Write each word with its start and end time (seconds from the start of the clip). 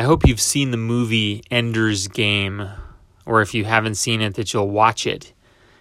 I 0.00 0.04
hope 0.04 0.26
you've 0.26 0.40
seen 0.40 0.70
the 0.70 0.78
movie 0.78 1.42
Ender's 1.50 2.08
Game, 2.08 2.66
or 3.26 3.42
if 3.42 3.52
you 3.52 3.66
haven't 3.66 3.96
seen 3.96 4.22
it, 4.22 4.32
that 4.36 4.54
you'll 4.54 4.70
watch 4.70 5.06
it 5.06 5.34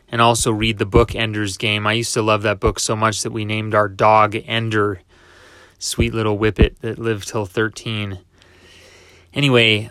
and 0.10 0.22
also 0.22 0.52
read 0.52 0.78
the 0.78 0.86
book 0.86 1.16
Ender's 1.16 1.56
Game. 1.56 1.88
I 1.88 1.94
used 1.94 2.14
to 2.16 2.22
love 2.22 2.42
that 2.42 2.60
book 2.60 2.82
so 2.82 2.98
much 2.98 3.24
that 3.24 3.32
we 3.32 3.46
named 3.46 3.74
our 3.74 3.88
dog 3.88 4.36
Ender, 4.46 5.00
sweet 5.78 6.14
little 6.14 6.38
whippet 6.38 6.82
that 6.82 7.00
lived 7.00 7.30
till 7.30 7.46
13. 7.46 8.20
Anyway, 9.34 9.90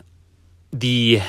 the 0.74 1.22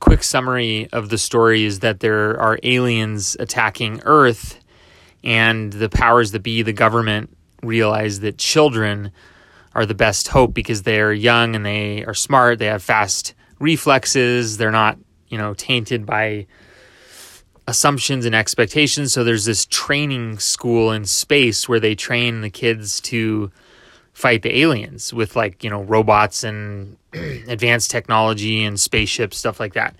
quick 0.00 0.22
summary 0.22 0.86
of 0.92 1.08
the 1.08 1.16
story 1.16 1.64
is 1.64 1.78
that 1.78 2.00
there 2.00 2.38
are 2.38 2.58
aliens 2.62 3.38
attacking 3.40 4.02
Earth, 4.04 4.60
and 5.24 5.72
the 5.72 5.88
powers 5.88 6.32
that 6.32 6.42
be, 6.42 6.60
the 6.60 6.74
government, 6.74 7.34
realize 7.62 8.20
that 8.20 8.36
children 8.36 9.12
are 9.74 9.86
the 9.86 9.94
best 9.94 10.28
hope 10.28 10.54
because 10.54 10.82
they're 10.82 11.12
young 11.12 11.54
and 11.54 11.64
they 11.64 12.04
are 12.04 12.14
smart, 12.14 12.58
they 12.58 12.66
have 12.66 12.82
fast 12.82 13.34
reflexes, 13.58 14.56
they're 14.56 14.70
not, 14.70 14.98
you 15.28 15.38
know, 15.38 15.54
tainted 15.54 16.04
by 16.04 16.46
assumptions 17.66 18.26
and 18.26 18.34
expectations. 18.34 19.12
So 19.12 19.24
there's 19.24 19.44
this 19.44 19.66
training 19.66 20.38
school 20.38 20.92
in 20.92 21.04
space 21.04 21.68
where 21.68 21.80
they 21.80 21.94
train 21.94 22.40
the 22.40 22.50
kids 22.50 23.00
to 23.02 23.50
fight 24.12 24.42
the 24.42 24.58
aliens 24.60 25.12
with 25.12 25.36
like, 25.36 25.64
you 25.64 25.70
know, 25.70 25.82
robots 25.82 26.44
and 26.44 26.96
advanced 27.12 27.90
technology 27.90 28.64
and 28.64 28.78
spaceships, 28.78 29.38
stuff 29.38 29.60
like 29.60 29.74
that. 29.74 29.96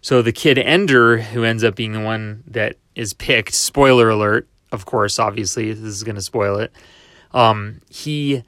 So 0.00 0.22
the 0.22 0.32
kid 0.32 0.58
Ender, 0.58 1.18
who 1.18 1.44
ends 1.44 1.62
up 1.62 1.76
being 1.76 1.92
the 1.92 2.00
one 2.00 2.42
that 2.46 2.76
is 2.94 3.12
picked, 3.12 3.52
spoiler 3.52 4.08
alert, 4.08 4.48
of 4.72 4.86
course, 4.86 5.18
obviously, 5.18 5.72
this 5.72 5.84
is 5.84 6.02
going 6.02 6.16
to 6.16 6.22
spoil 6.22 6.58
it. 6.58 6.72
Um, 7.32 7.80
he 7.90 8.44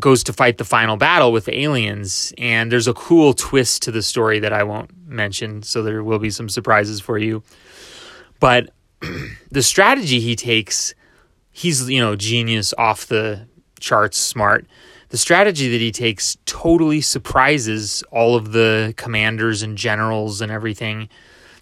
goes 0.00 0.24
to 0.24 0.32
fight 0.32 0.58
the 0.58 0.64
final 0.64 0.96
battle 0.96 1.32
with 1.32 1.44
the 1.44 1.60
aliens, 1.60 2.32
and 2.38 2.70
there's 2.70 2.88
a 2.88 2.94
cool 2.94 3.32
twist 3.32 3.82
to 3.82 3.92
the 3.92 4.02
story 4.02 4.40
that 4.40 4.52
I 4.52 4.64
won't 4.64 4.90
mention, 5.06 5.62
so 5.62 5.82
there 5.82 6.02
will 6.02 6.18
be 6.18 6.30
some 6.30 6.48
surprises 6.48 7.00
for 7.00 7.16
you. 7.16 7.42
But 8.40 8.70
the 9.50 9.62
strategy 9.62 10.20
he 10.20 10.34
takes, 10.34 10.94
he's, 11.52 11.88
you 11.88 12.00
know, 12.00 12.16
genius 12.16 12.74
off 12.76 13.06
the 13.06 13.46
charts 13.78 14.18
smart. 14.18 14.66
The 15.10 15.18
strategy 15.18 15.70
that 15.70 15.80
he 15.80 15.92
takes 15.92 16.36
totally 16.44 17.00
surprises 17.00 18.02
all 18.10 18.34
of 18.34 18.52
the 18.52 18.94
commanders 18.96 19.62
and 19.62 19.78
generals 19.78 20.40
and 20.40 20.50
everything. 20.50 21.08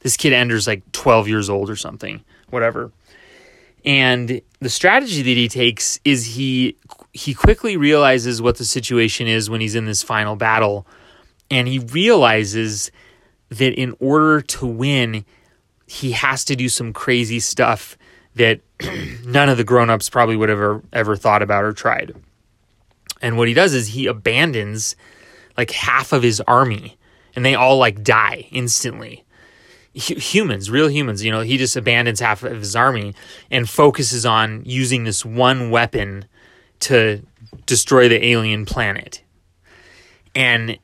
This 0.01 0.17
kid 0.17 0.33
Ender's 0.33 0.67
like 0.67 0.91
12 0.93 1.29
years 1.29 1.51
old 1.51 1.69
or 1.69 1.77
something, 1.77 2.25
whatever. 2.49 2.93
And 3.85 4.41
the 4.61 4.71
strategy 4.71 5.23
that 5.23 5.37
he 5.37 5.49
takes 5.49 5.99
is 6.05 6.25
he 6.25 6.77
he 7.13 7.35
quickly 7.35 7.77
realizes 7.77 8.41
what 8.41 8.57
the 8.57 8.65
situation 8.65 9.27
is 9.27 9.51
when 9.51 9.61
he's 9.61 9.75
in 9.75 9.85
this 9.85 10.03
final 10.03 10.37
battle 10.37 10.87
and 11.51 11.69
he 11.69 11.79
realizes 11.79 12.91
that 13.51 13.75
in 13.75 13.95
order 14.01 14.41
to 14.41 14.67
win 14.67 15.25
he 15.87 16.13
has 16.13 16.45
to 16.47 16.57
do 16.57 16.69
some 16.69 16.93
crazy 16.93 17.39
stuff 17.39 17.99
that 18.37 18.61
none 19.25 19.49
of 19.49 19.59
the 19.59 19.65
grown-ups 19.65 20.09
probably 20.09 20.37
would 20.37 20.49
have 20.49 20.59
ever, 20.59 20.83
ever 20.93 21.17
thought 21.17 21.43
about 21.43 21.65
or 21.65 21.73
tried. 21.73 22.15
And 23.21 23.37
what 23.37 23.49
he 23.49 23.55
does 23.55 23.75
is 23.75 23.89
he 23.89 24.07
abandons 24.07 24.97
like 25.59 25.71
half 25.71 26.13
of 26.13 26.23
his 26.23 26.41
army 26.43 26.97
and 27.37 27.45
they 27.45 27.55
all 27.55 27.77
like 27.77 28.03
die 28.03 28.49
instantly. 28.51 29.25
Humans, 29.95 30.71
real 30.71 30.89
humans, 30.89 31.23
you 31.23 31.31
know, 31.31 31.43
he 31.43 31.59
just 31.59 31.77
abandons 31.77 32.21
half 32.21 32.43
of 32.43 32.59
his 32.59 32.75
army 32.75 33.15
and 33.51 33.69
focuses 33.69 34.25
on 34.25 34.63
using 34.65 35.05
this 35.05 35.25
one 35.25 35.71
weapon 35.71 36.25
to 36.81 37.23
destroy 37.67 38.09
the 38.09 38.25
alien 38.25 38.65
planet. 38.65 39.23
And 40.35 40.79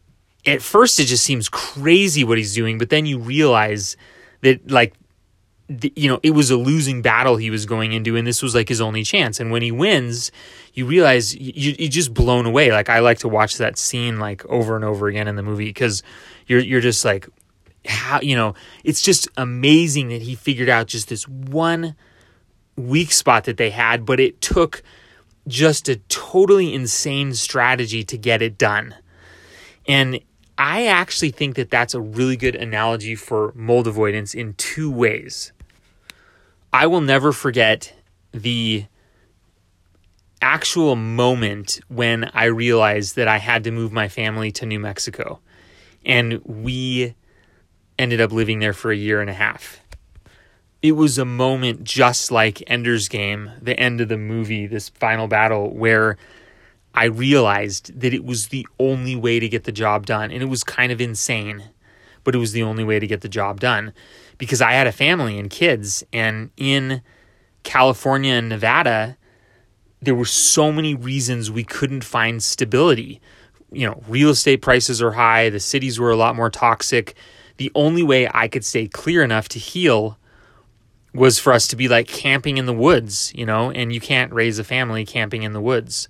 at 0.45 0.61
first 0.61 1.01
it 1.01 1.05
just 1.05 1.25
seems 1.25 1.49
crazy 1.49 2.23
what 2.23 2.39
he's 2.39 2.55
doing, 2.55 2.77
but 2.77 2.91
then 2.91 3.07
you 3.07 3.19
realize 3.19 3.97
that 4.43 4.71
like 4.71 4.95
the, 5.69 5.93
you 5.97 6.09
know, 6.09 6.19
it 6.23 6.31
was 6.31 6.51
a 6.51 6.57
losing 6.57 7.03
battle 7.03 7.37
he 7.37 7.51
was 7.51 7.67
going 7.67 7.93
into, 7.93 8.17
and 8.17 8.27
this 8.27 8.43
was 8.43 8.55
like 8.55 8.69
his 8.69 8.81
only 8.81 9.05
chance. 9.05 9.39
And 9.39 9.51
when 9.51 9.61
he 9.61 9.71
wins, 9.71 10.33
you 10.73 10.87
realize 10.87 11.35
you, 11.35 11.75
you're 11.79 11.91
just 11.91 12.15
blown 12.15 12.47
away. 12.47 12.73
Like 12.73 12.89
I 12.89 13.01
like 13.01 13.19
to 13.19 13.29
watch 13.29 13.59
that 13.59 13.77
scene 13.77 14.19
like 14.19 14.45
over 14.47 14.77
and 14.77 14.85
over 14.85 15.09
again 15.09 15.29
in 15.29 15.37
the 15.37 15.43
movie 15.43 15.67
because 15.67 16.03
you're 16.47 16.61
you're 16.61 16.81
just 16.81 17.05
like, 17.05 17.29
how 17.89 18.21
you 18.21 18.37
know, 18.37 18.55
it's 18.85 19.03
just 19.03 19.29
amazing 19.37 20.09
that 20.09 20.23
he 20.23 20.35
figured 20.35 20.69
out 20.69 20.87
just 20.87 21.09
this 21.09 21.27
one 21.27 21.97
weak 22.77 23.13
spot 23.13 23.45
that 23.45 23.57
they 23.57 23.71
had, 23.71 24.05
but 24.07 24.21
it 24.21 24.41
took 24.41 24.83
just 25.47 25.89
a 25.89 25.97
totally 26.09 26.75
insane 26.75 27.35
strategy 27.35 28.05
to 28.05 28.17
get 28.19 28.43
it 28.43 28.59
done. 28.59 28.95
And 29.87 30.21
I 30.59 30.87
actually 30.87 31.31
think 31.31 31.57
that 31.57 31.71
that's 31.71 31.95
a 31.95 32.01
really 32.01 32.37
good 32.37 32.55
analogy 32.55 33.15
for 33.15 33.53
mold 33.55 33.87
avoidance 33.87 34.35
in 34.35 34.55
two 34.55 34.91
ways. 34.91 35.53
I 36.73 36.87
will 36.87 37.01
never 37.01 37.33
forget 37.33 37.95
the 38.33 38.85
actual 40.43 40.97
moment 40.97 41.81
when 41.89 42.31
I 42.35 42.45
realized 42.45 43.17
that 43.17 43.29
I 43.29 43.39
had 43.39 43.65
to 43.65 43.71
move 43.71 43.93
my 43.93 44.09
family 44.09 44.53
to 44.53 44.67
New 44.67 44.79
Mexico. 44.79 45.41
And 46.05 46.45
we 46.45 47.15
ended 47.99 48.21
up 48.21 48.33
living 48.33 48.59
there 48.59 48.73
for 48.73 48.91
a 48.91 48.97
year 48.97 49.21
and 49.21 49.31
a 49.31 49.35
half. 49.35 49.81
It 50.81 50.93
was 50.93 51.19
a 51.19 51.25
moment 51.25 51.83
just 51.83 52.31
like 52.31 52.63
Ender's 52.69 53.09
Game, 53.09 53.51
the 53.61 53.79
end 53.79 54.01
of 54.01 54.09
the 54.09 54.17
movie, 54.17 54.67
this 54.67 54.89
final 54.89 55.27
battle, 55.27 55.75
where 55.75 56.17
I 56.95 57.05
realized 57.05 57.99
that 58.01 58.15
it 58.15 58.25
was 58.25 58.49
the 58.49 58.67
only 58.79 59.17
way 59.17 59.41
to 59.41 59.49
get 59.49 59.65
the 59.65 59.73
job 59.73 60.07
done. 60.07 60.31
And 60.31 60.43
it 60.43 60.47
was 60.47 60.65
kind 60.65 60.93
of 60.93 61.01
insane, 61.01 61.65
but 62.23 62.35
it 62.35 62.39
was 62.39 62.53
the 62.53 62.63
only 62.63 62.85
way 62.85 62.99
to 63.01 63.07
get 63.07 63.21
the 63.21 63.29
job 63.29 63.61
done 63.61 63.93
because 64.39 64.63
I 64.63 64.73
had 64.73 64.87
a 64.87 64.93
family 64.93 65.39
and 65.39 65.51
kids. 65.51 66.05
And 66.13 66.51
in 66.57 67.03
California 67.65 68.35
and 68.35 68.49
Nevada, 68.49 69.17
there 70.01 70.15
were 70.15 70.25
so 70.25 70.73
many 70.73 70.95
reasons 70.95 71.51
we 71.51 71.65
couldn't 71.65 72.05
find 72.05 72.43
stability. 72.43 73.21
You 73.73 73.89
know, 73.89 74.03
real 74.09 74.31
estate 74.31 74.63
prices 74.63 75.03
are 75.03 75.13
high, 75.13 75.51
the 75.51 75.61
cities 75.61 75.99
were 75.99 76.11
a 76.11 76.17
lot 76.17 76.37
more 76.37 76.51
toxic. 76.51 77.17
The 77.59 77.71
only 77.75 78.03
way 78.03 78.29
I 78.33 78.49
could 78.49 78.65
stay 78.65 78.89
clear 78.89 79.23
enough 79.23 79.49
to 79.51 79.59
heal 79.59 80.19
was 81.15 81.39
for 81.39 81.53
us 81.53 81.69
to 81.69 81.77
be 81.77 81.89
like 81.89 82.09
camping 82.09 82.57
in 82.59 82.67
the 82.67 82.73
woods, 82.73 83.33
you 83.35 83.47
know, 83.47 83.71
and 83.71 83.93
you 83.93 84.01
can't 84.01 84.33
raise 84.33 84.59
a 84.59 84.65
family 84.65 85.05
camping 85.05 85.43
in 85.43 85.53
the 85.53 85.61
woods. 85.61 86.09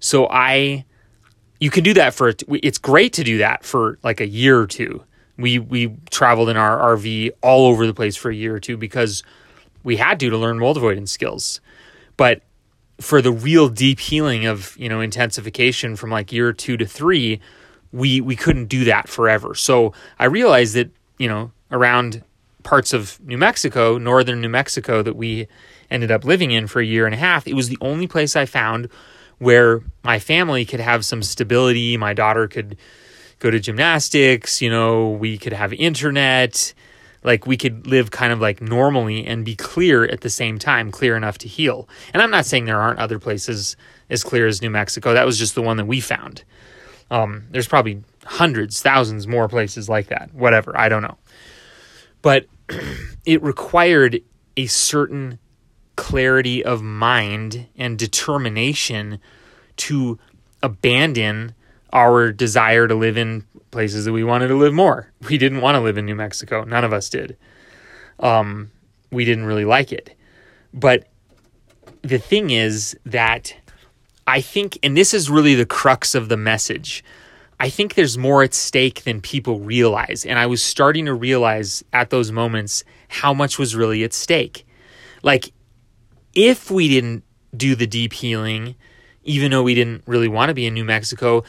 So 0.00 0.28
I 0.28 0.84
you 1.60 1.70
can 1.70 1.82
do 1.82 1.94
that 1.94 2.14
for 2.14 2.32
it's 2.48 2.78
great 2.78 3.12
to 3.14 3.24
do 3.24 3.38
that 3.38 3.64
for 3.64 3.98
like 4.02 4.20
a 4.20 4.26
year 4.26 4.60
or 4.60 4.66
two 4.66 5.02
we 5.36 5.58
we 5.58 5.96
traveled 6.10 6.48
in 6.48 6.56
our 6.56 6.96
RV 6.96 7.30
all 7.42 7.66
over 7.66 7.86
the 7.86 7.94
place 7.94 8.16
for 8.16 8.30
a 8.30 8.34
year 8.34 8.54
or 8.54 8.60
two 8.60 8.76
because 8.76 9.22
we 9.82 9.96
had 9.96 10.20
to 10.20 10.30
to 10.30 10.38
learn 10.38 10.58
mold 10.58 10.76
avoidance 10.76 11.12
skills. 11.12 11.60
But 12.16 12.42
for 13.00 13.20
the 13.20 13.32
real 13.32 13.68
deep 13.68 13.98
healing 13.98 14.46
of 14.46 14.76
you 14.78 14.88
know 14.88 15.00
intensification 15.00 15.96
from 15.96 16.10
like 16.10 16.32
year 16.32 16.52
two 16.52 16.76
to 16.76 16.86
three, 16.86 17.40
we 17.94 18.20
we 18.20 18.36
couldn't 18.36 18.66
do 18.66 18.84
that 18.84 19.08
forever. 19.08 19.54
So 19.54 19.92
I 20.18 20.26
realized 20.26 20.74
that 20.74 20.90
you 21.18 21.28
know 21.28 21.52
around 21.70 22.22
parts 22.64 22.92
of 22.92 23.20
New 23.20 23.38
Mexico, 23.38 23.98
northern 23.98 24.40
New 24.40 24.48
Mexico, 24.48 25.02
that 25.02 25.16
we 25.16 25.46
ended 25.90 26.10
up 26.10 26.24
living 26.24 26.50
in 26.50 26.66
for 26.66 26.80
a 26.80 26.84
year 26.84 27.06
and 27.06 27.14
a 27.14 27.18
half, 27.18 27.46
it 27.46 27.54
was 27.54 27.68
the 27.68 27.78
only 27.80 28.06
place 28.06 28.36
I 28.36 28.46
found 28.46 28.88
where 29.38 29.82
my 30.02 30.18
family 30.18 30.64
could 30.64 30.80
have 30.80 31.04
some 31.04 31.22
stability. 31.22 31.96
My 31.96 32.14
daughter 32.14 32.48
could 32.48 32.76
go 33.38 33.50
to 33.50 33.60
gymnastics, 33.60 34.62
you 34.62 34.70
know, 34.70 35.10
we 35.10 35.36
could 35.36 35.52
have 35.52 35.72
internet, 35.74 36.72
like 37.22 37.46
we 37.46 37.56
could 37.56 37.86
live 37.86 38.10
kind 38.10 38.32
of 38.32 38.40
like 38.40 38.62
normally 38.62 39.26
and 39.26 39.44
be 39.44 39.54
clear 39.54 40.04
at 40.04 40.22
the 40.22 40.30
same 40.30 40.58
time, 40.58 40.90
clear 40.90 41.16
enough 41.16 41.38
to 41.38 41.48
heal. 41.48 41.88
And 42.12 42.22
I'm 42.22 42.30
not 42.30 42.46
saying 42.46 42.64
there 42.64 42.80
aren't 42.80 42.98
other 42.98 43.18
places 43.18 43.76
as 44.08 44.24
clear 44.24 44.46
as 44.46 44.62
New 44.62 44.70
Mexico. 44.70 45.12
That 45.12 45.26
was 45.26 45.38
just 45.38 45.54
the 45.54 45.62
one 45.62 45.76
that 45.76 45.86
we 45.86 46.00
found. 46.00 46.44
Um, 47.14 47.44
there's 47.50 47.68
probably 47.68 48.02
hundreds, 48.24 48.82
thousands 48.82 49.28
more 49.28 49.46
places 49.46 49.88
like 49.88 50.08
that. 50.08 50.34
Whatever, 50.34 50.76
I 50.76 50.88
don't 50.88 51.02
know. 51.02 51.16
But 52.22 52.46
it 53.24 53.40
required 53.40 54.20
a 54.56 54.66
certain 54.66 55.38
clarity 55.94 56.64
of 56.64 56.82
mind 56.82 57.68
and 57.76 57.96
determination 57.96 59.20
to 59.76 60.18
abandon 60.60 61.54
our 61.92 62.32
desire 62.32 62.88
to 62.88 62.96
live 62.96 63.16
in 63.16 63.46
places 63.70 64.06
that 64.06 64.12
we 64.12 64.24
wanted 64.24 64.48
to 64.48 64.56
live 64.56 64.74
more. 64.74 65.12
We 65.28 65.38
didn't 65.38 65.60
want 65.60 65.76
to 65.76 65.80
live 65.80 65.96
in 65.96 66.06
New 66.06 66.16
Mexico. 66.16 66.64
None 66.64 66.82
of 66.82 66.92
us 66.92 67.08
did. 67.08 67.36
Um, 68.18 68.72
we 69.12 69.24
didn't 69.24 69.46
really 69.46 69.64
like 69.64 69.92
it. 69.92 70.16
But 70.72 71.06
the 72.02 72.18
thing 72.18 72.50
is 72.50 72.98
that 73.06 73.54
I 74.26 74.40
think, 74.40 74.78
and 74.82 74.96
this 74.96 75.12
is 75.14 75.30
really 75.30 75.54
the 75.54 75.66
crux 75.66 76.14
of 76.14 76.28
the 76.28 76.36
message. 76.36 77.04
I 77.60 77.68
think 77.70 77.94
there's 77.94 78.18
more 78.18 78.42
at 78.42 78.54
stake 78.54 79.04
than 79.04 79.20
people 79.20 79.60
realize. 79.60 80.24
And 80.24 80.38
I 80.38 80.46
was 80.46 80.62
starting 80.62 81.06
to 81.06 81.14
realize 81.14 81.84
at 81.92 82.10
those 82.10 82.32
moments 82.32 82.84
how 83.08 83.32
much 83.34 83.58
was 83.58 83.76
really 83.76 84.02
at 84.02 84.12
stake. 84.12 84.66
Like, 85.22 85.52
if 86.34 86.70
we 86.70 86.88
didn't 86.88 87.22
do 87.56 87.74
the 87.74 87.86
deep 87.86 88.12
healing, 88.12 88.74
even 89.22 89.50
though 89.50 89.62
we 89.62 89.74
didn't 89.74 90.02
really 90.06 90.28
want 90.28 90.48
to 90.50 90.54
be 90.54 90.66
in 90.66 90.74
New 90.74 90.84
Mexico, 90.84 91.44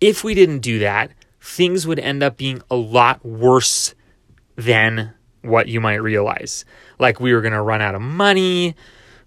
if 0.00 0.22
we 0.22 0.34
didn't 0.34 0.60
do 0.60 0.78
that, 0.80 1.10
things 1.40 1.86
would 1.86 1.98
end 1.98 2.22
up 2.22 2.36
being 2.36 2.62
a 2.70 2.76
lot 2.76 3.24
worse 3.24 3.94
than 4.56 5.12
what 5.42 5.68
you 5.68 5.80
might 5.80 5.96
realize. 5.96 6.64
Like 6.98 7.20
we 7.20 7.34
were 7.34 7.40
going 7.40 7.52
to 7.52 7.62
run 7.62 7.80
out 7.82 7.94
of 7.94 8.02
money, 8.02 8.74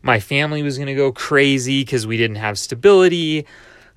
my 0.01 0.19
family 0.19 0.63
was 0.63 0.77
going 0.77 0.87
to 0.87 0.95
go 0.95 1.11
crazy 1.11 1.83
cuz 1.85 2.07
we 2.07 2.17
didn't 2.17 2.37
have 2.37 2.57
stability. 2.57 3.45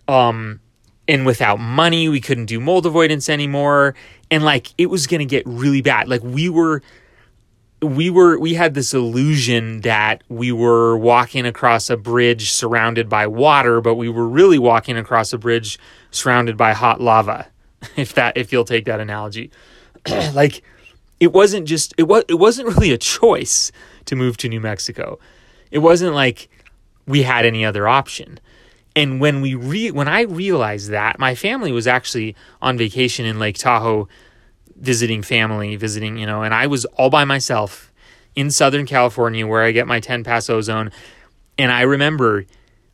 Um 0.08 0.60
and 1.08 1.26
without 1.26 1.58
money, 1.58 2.08
we 2.08 2.20
couldn't 2.20 2.46
do 2.46 2.60
mold 2.60 2.87
avoidance 2.87 3.28
anymore. 3.28 3.94
And 4.31 4.44
like 4.44 4.69
it 4.78 4.87
was 4.87 5.06
going 5.06 5.19
to 5.20 5.26
get 5.26 5.43
really 5.46 5.82
bad. 5.82 6.08
Like 6.08 6.22
we 6.22 6.49
were 6.49 6.82
we 7.82 8.10
were 8.10 8.38
we 8.38 8.54
had 8.54 8.75
this 8.75 8.94
illusion 8.94 9.81
that 9.81 10.22
we 10.28 10.52
were 10.52 10.96
walking 10.96 11.44
across 11.44 11.90
a 11.90 11.96
bridge 11.96 12.50
surrounded 12.50 13.08
by 13.08 13.26
water, 13.26 13.81
but 13.81 13.96
we 13.96 14.08
were 14.08 14.26
really 14.26 14.58
walking 14.58 14.96
across 14.96 15.32
a 15.32 15.38
bridge 15.38 15.78
surrounded 16.10 16.56
by 16.56 16.72
hot 16.72 17.00
lava. 17.00 17.48
If 17.96 18.14
that 18.14 18.37
if 18.37 18.52
you'll 18.52 18.64
take 18.64 18.84
that 18.84 19.00
analogy. 19.00 19.50
like 20.34 20.62
it 21.19 21.32
wasn't 21.32 21.66
just 21.66 21.93
it 21.98 22.05
was 22.05 22.22
it 22.28 22.34
wasn't 22.34 22.69
really 22.69 22.93
a 22.93 22.98
choice 22.98 23.72
to 24.05 24.14
move 24.14 24.37
to 24.38 24.48
New 24.48 24.60
Mexico. 24.60 25.19
It 25.72 25.80
wasn't 25.80 26.14
like 26.14 26.48
we 27.06 27.24
had 27.24 27.44
any 27.44 27.64
other 27.64 27.88
option. 27.88 28.38
And 28.94 29.20
when 29.20 29.40
we 29.40 29.54
re- 29.54 29.90
when 29.90 30.06
I 30.06 30.20
realized 30.22 30.90
that, 30.90 31.19
my 31.19 31.34
family 31.34 31.72
was 31.72 31.88
actually 31.88 32.36
on 32.60 32.78
vacation 32.78 33.24
in 33.26 33.40
Lake 33.40 33.58
Tahoe 33.58 34.06
visiting 34.76 35.22
family, 35.22 35.76
visiting, 35.76 36.19
you 36.19 36.26
know, 36.26 36.42
and 36.42 36.52
I 36.52 36.66
was 36.66 36.84
all 36.84 37.08
by 37.08 37.24
myself 37.24 37.92
in 38.34 38.50
Southern 38.50 38.84
California 38.84 39.46
where 39.46 39.62
I 39.62 39.72
get 39.72 39.86
my 39.86 40.00
10 40.00 40.24
pass 40.24 40.50
ozone. 40.50 40.90
And 41.56 41.72
I 41.72 41.82
remember 41.82 42.44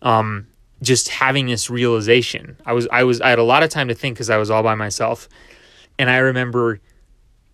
um, 0.02 0.46
just 0.82 1.08
having 1.08 1.46
this 1.46 1.70
realization. 1.70 2.56
I 2.64 2.72
was, 2.72 2.86
I 2.92 3.04
was, 3.04 3.20
I 3.20 3.30
had 3.30 3.38
a 3.38 3.44
lot 3.44 3.62
of 3.62 3.70
time 3.70 3.88
to 3.88 3.94
think 3.94 4.16
because 4.16 4.30
I 4.30 4.36
was 4.36 4.50
all 4.50 4.62
by 4.62 4.75
myself. 4.75 5.28
And 5.98 6.10
I 6.10 6.19
remember 6.19 6.80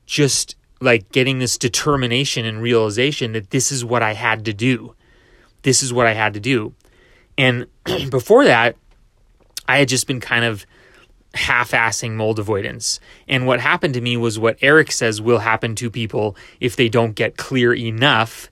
just 0.06 0.56
like 0.80 1.10
getting 1.12 1.38
this 1.38 1.56
determination 1.56 2.44
and 2.44 2.60
realization 2.60 3.32
that 3.32 3.50
this 3.50 3.72
is 3.72 3.84
what 3.84 4.02
I 4.02 4.12
had 4.12 4.44
to 4.46 4.52
do. 4.52 4.94
This 5.64 5.82
is 5.82 5.92
what 5.92 6.06
I 6.06 6.12
had 6.12 6.34
to 6.34 6.40
do. 6.40 6.72
And 7.36 7.66
before 8.10 8.44
that, 8.44 8.76
I 9.66 9.78
had 9.78 9.88
just 9.88 10.06
been 10.06 10.20
kind 10.20 10.44
of 10.44 10.64
half 11.34 11.72
assing 11.72 12.12
mold 12.12 12.38
avoidance. 12.38 13.00
And 13.26 13.46
what 13.46 13.58
happened 13.58 13.94
to 13.94 14.00
me 14.00 14.16
was 14.16 14.38
what 14.38 14.56
Eric 14.60 14.92
says 14.92 15.20
will 15.20 15.38
happen 15.38 15.74
to 15.76 15.90
people 15.90 16.36
if 16.60 16.76
they 16.76 16.88
don't 16.88 17.14
get 17.14 17.36
clear 17.36 17.74
enough. 17.74 18.50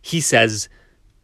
He 0.00 0.20
says, 0.20 0.68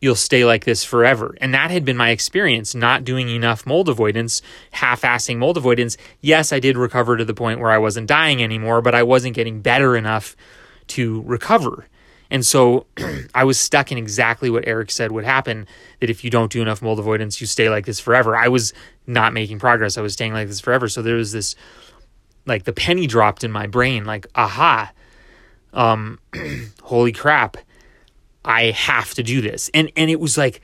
you'll 0.00 0.14
stay 0.14 0.44
like 0.44 0.64
this 0.64 0.84
forever. 0.84 1.36
And 1.40 1.52
that 1.54 1.70
had 1.70 1.84
been 1.84 1.96
my 1.96 2.10
experience, 2.10 2.74
not 2.74 3.04
doing 3.04 3.28
enough 3.28 3.66
mold 3.66 3.88
avoidance, 3.88 4.42
half 4.72 5.02
assing 5.02 5.38
mold 5.38 5.56
avoidance. 5.56 5.96
Yes, 6.20 6.52
I 6.52 6.60
did 6.60 6.76
recover 6.76 7.16
to 7.16 7.24
the 7.24 7.34
point 7.34 7.60
where 7.60 7.70
I 7.70 7.78
wasn't 7.78 8.08
dying 8.08 8.42
anymore, 8.42 8.82
but 8.82 8.94
I 8.94 9.02
wasn't 9.02 9.36
getting 9.36 9.60
better 9.60 9.96
enough 9.96 10.36
to 10.88 11.22
recover. 11.22 11.86
And 12.30 12.44
so 12.44 12.86
I 13.34 13.44
was 13.44 13.58
stuck 13.58 13.90
in 13.92 13.98
exactly 13.98 14.50
what 14.50 14.66
Eric 14.66 14.90
said 14.90 15.12
would 15.12 15.24
happen 15.24 15.66
that 16.00 16.10
if 16.10 16.24
you 16.24 16.30
don't 16.30 16.52
do 16.52 16.62
enough 16.62 16.82
mold 16.82 16.98
avoidance, 16.98 17.40
you 17.40 17.46
stay 17.46 17.68
like 17.70 17.86
this 17.86 18.00
forever. 18.00 18.36
I 18.36 18.48
was 18.48 18.72
not 19.06 19.32
making 19.32 19.58
progress. 19.58 19.96
I 19.96 20.02
was 20.02 20.12
staying 20.12 20.32
like 20.32 20.48
this 20.48 20.60
forever. 20.60 20.88
So 20.88 21.02
there 21.02 21.16
was 21.16 21.32
this, 21.32 21.54
like, 22.46 22.64
the 22.64 22.72
penny 22.72 23.06
dropped 23.06 23.44
in 23.44 23.50
my 23.50 23.66
brain, 23.66 24.04
like, 24.04 24.26
aha, 24.34 24.92
um, 25.72 26.18
holy 26.82 27.12
crap, 27.12 27.56
I 28.44 28.70
have 28.70 29.14
to 29.14 29.22
do 29.22 29.40
this. 29.40 29.70
And, 29.74 29.90
and 29.96 30.10
it 30.10 30.20
was 30.20 30.38
like, 30.38 30.60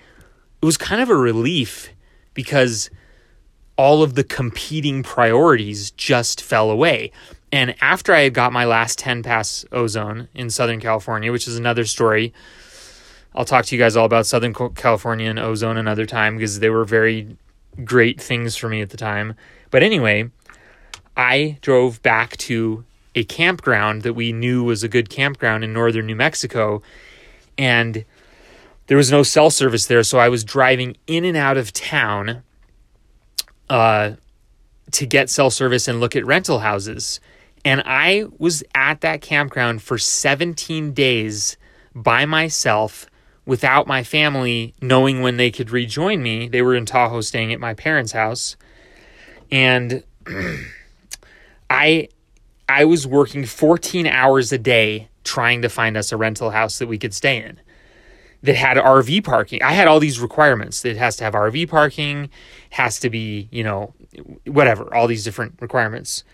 it 0.63 0.67
was 0.67 0.77
kind 0.77 1.03
of 1.03 1.11
a 1.11 1.17
relief 1.17 1.91
because 2.35 2.91
all 3.77 4.03
of 4.03 4.15
the 4.15 4.25
competing 4.25 5.03
priorities 5.03 5.91
just 5.93 6.41
fell 6.41 6.71
away. 6.71 7.11
And 7.53 7.75
after 7.81 8.13
I 8.13 8.21
had 8.21 8.35
got 8.35 8.53
my 8.53 8.65
last 8.65 8.99
10 8.99 9.23
pass 9.23 9.65
ozone 9.71 10.29
in 10.35 10.51
Southern 10.51 10.81
California, 10.81 11.31
which 11.31 11.47
is 11.47 11.57
another 11.57 11.85
story, 11.85 12.33
I'll 13.35 13.45
talk 13.45 13.65
to 13.67 13.75
you 13.75 13.81
guys 13.81 13.97
all 13.97 14.07
about 14.07 14.27
Southern 14.27 14.55
California 14.55 15.29
and 15.29 15.39
ozone 15.39 15.77
another 15.77 16.07
time 16.07 16.37
because 16.37 16.61
they 16.61 16.71
were 16.71 16.85
very 16.85 17.37
great 17.85 18.21
things 18.21 18.57
for 18.57 18.69
me 18.69 18.81
at 18.81 18.91
the 18.91 18.97
time. 18.97 19.35
But 19.71 19.83
anyway, 19.83 20.31
I 21.17 21.59
drove 21.61 22.03
back 22.03 22.37
to 22.39 22.85
a 23.15 23.25
campground 23.25 24.03
that 24.03 24.15
we 24.15 24.33
knew 24.33 24.65
was 24.65 24.83
a 24.83 24.89
good 24.89 25.09
campground 25.09 25.65
in 25.65 25.73
northern 25.73 26.07
New 26.07 26.17
Mexico. 26.17 26.83
And 27.57 28.05
there 28.87 28.97
was 28.97 29.11
no 29.11 29.23
cell 29.23 29.51
service 29.51 29.87
there. 29.87 30.03
So 30.03 30.19
I 30.19 30.29
was 30.29 30.45
driving 30.45 30.97
in 31.07 31.25
and 31.25 31.37
out 31.37 31.57
of 31.57 31.73
town 31.73 32.43
uh, 33.71 34.13
to 34.95 35.07
get 35.07 35.29
cell 35.29 35.51
service 35.51 35.89
and 35.89 36.01
look 36.01 36.15
at 36.17 36.25
rental 36.25 36.61
houses. 36.61 37.21
And 37.65 37.83
I 37.85 38.27
was 38.39 38.63
at 38.75 39.01
that 39.01 39.21
campground 39.21 39.83
for 39.83 39.99
17 39.99 40.93
days 40.93 41.57
by 41.95 42.25
myself 42.25 43.07
without 43.47 43.87
my 43.87 44.03
family 44.03 44.75
knowing 44.81 45.21
when 45.21 45.37
they 45.37 45.51
could 45.51 45.71
rejoin 45.71 46.23
me. 46.23 46.49
They 46.49 46.63
were 46.63 46.75
in 46.75 46.87
Tahoe 46.87 47.21
staying 47.21 47.53
at 47.53 47.61
my 47.61 47.75
parents' 47.75 48.13
house. 48.13 48.57
And 49.51 50.05
I 51.71 52.09
I 52.69 52.85
was 52.87 53.07
working 53.07 53.45
14 53.45 54.07
hours 54.07 54.53
a 54.53 54.59
day 54.59 55.09
trying 55.23 55.63
to 55.63 55.69
find 55.69 55.97
us 55.97 56.13
a 56.13 56.17
rental 56.17 56.51
house 56.51 56.79
that 56.79 56.87
we 56.87 56.99
could 56.99 57.13
stay 57.13 57.43
in 57.43 57.61
that 58.43 58.57
had 58.57 58.77
RV 58.77 59.25
parking. 59.25 59.63
I 59.63 59.73
had 59.73 59.89
all 59.89 60.01
these 60.01 60.21
requirements. 60.21 60.85
It 60.85 60.99
has 60.99 61.17
to 61.17 61.25
have 61.25 61.33
RV 61.33 61.69
parking, 61.69 62.29
has 62.71 63.01
to 63.01 63.09
be, 63.09 63.49
you 63.51 63.65
know, 63.65 63.95
whatever, 64.47 64.93
all 64.95 65.07
these 65.07 65.25
different 65.25 65.55
requirements. 65.61 66.25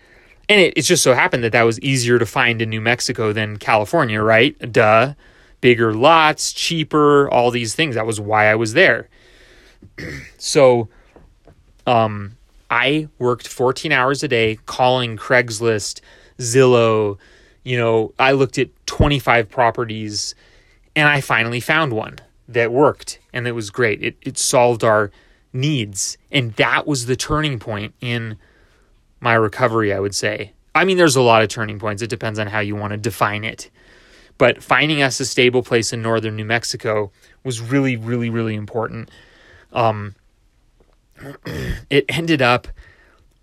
And 0.49 0.59
it, 0.59 0.73
it 0.77 0.81
just 0.81 1.03
so 1.03 1.13
happened 1.13 1.43
that 1.43 1.51
that 1.53 1.63
was 1.63 1.79
easier 1.79 2.19
to 2.19 2.25
find 2.25 2.61
in 2.61 2.69
New 2.69 2.81
Mexico 2.81 3.33
than 3.33 3.57
California, 3.57 4.21
right? 4.21 4.57
Duh. 4.71 5.13
Bigger 5.61 5.93
lots, 5.93 6.53
cheaper, 6.53 7.29
all 7.29 7.51
these 7.51 7.75
things. 7.75 7.95
That 7.95 8.07
was 8.07 8.19
why 8.19 8.47
I 8.47 8.55
was 8.55 8.73
there. 8.73 9.07
so, 10.37 10.89
um, 11.85 12.37
I 12.71 13.09
worked 13.19 13.47
14 13.47 13.91
hours 13.91 14.23
a 14.23 14.27
day 14.27 14.57
calling 14.65 15.17
Craigslist, 15.17 15.99
Zillow. 16.39 17.17
You 17.63 17.77
know, 17.77 18.13
I 18.17 18.31
looked 18.31 18.57
at 18.57 18.69
25 18.87 19.49
properties 19.49 20.33
and 20.95 21.07
I 21.07 21.21
finally 21.21 21.59
found 21.59 21.93
one 21.93 22.19
that 22.47 22.71
worked 22.71 23.19
and 23.33 23.47
it 23.47 23.51
was 23.51 23.69
great. 23.69 24.01
It, 24.01 24.17
it 24.21 24.37
solved 24.37 24.83
our 24.83 25.11
needs. 25.53 26.17
And 26.31 26.53
that 26.53 26.87
was 26.87 27.05
the 27.05 27.15
turning 27.15 27.59
point 27.59 27.93
in 28.01 28.37
my 29.19 29.33
recovery, 29.33 29.93
I 29.93 29.99
would 29.99 30.15
say. 30.15 30.53
I 30.73 30.85
mean, 30.85 30.97
there's 30.97 31.15
a 31.15 31.21
lot 31.21 31.43
of 31.43 31.49
turning 31.49 31.79
points. 31.79 32.01
It 32.01 32.09
depends 32.09 32.39
on 32.39 32.47
how 32.47 32.59
you 32.59 32.75
want 32.75 32.91
to 32.91 32.97
define 32.97 33.43
it. 33.43 33.69
But 34.37 34.63
finding 34.63 35.01
us 35.01 35.19
a 35.19 35.25
stable 35.25 35.61
place 35.61 35.93
in 35.93 36.01
northern 36.01 36.35
New 36.35 36.45
Mexico 36.45 37.11
was 37.43 37.61
really, 37.61 37.95
really, 37.95 38.29
really 38.29 38.55
important. 38.55 39.09
Um, 39.71 40.15
it 41.89 42.05
ended 42.09 42.41
up 42.41 42.67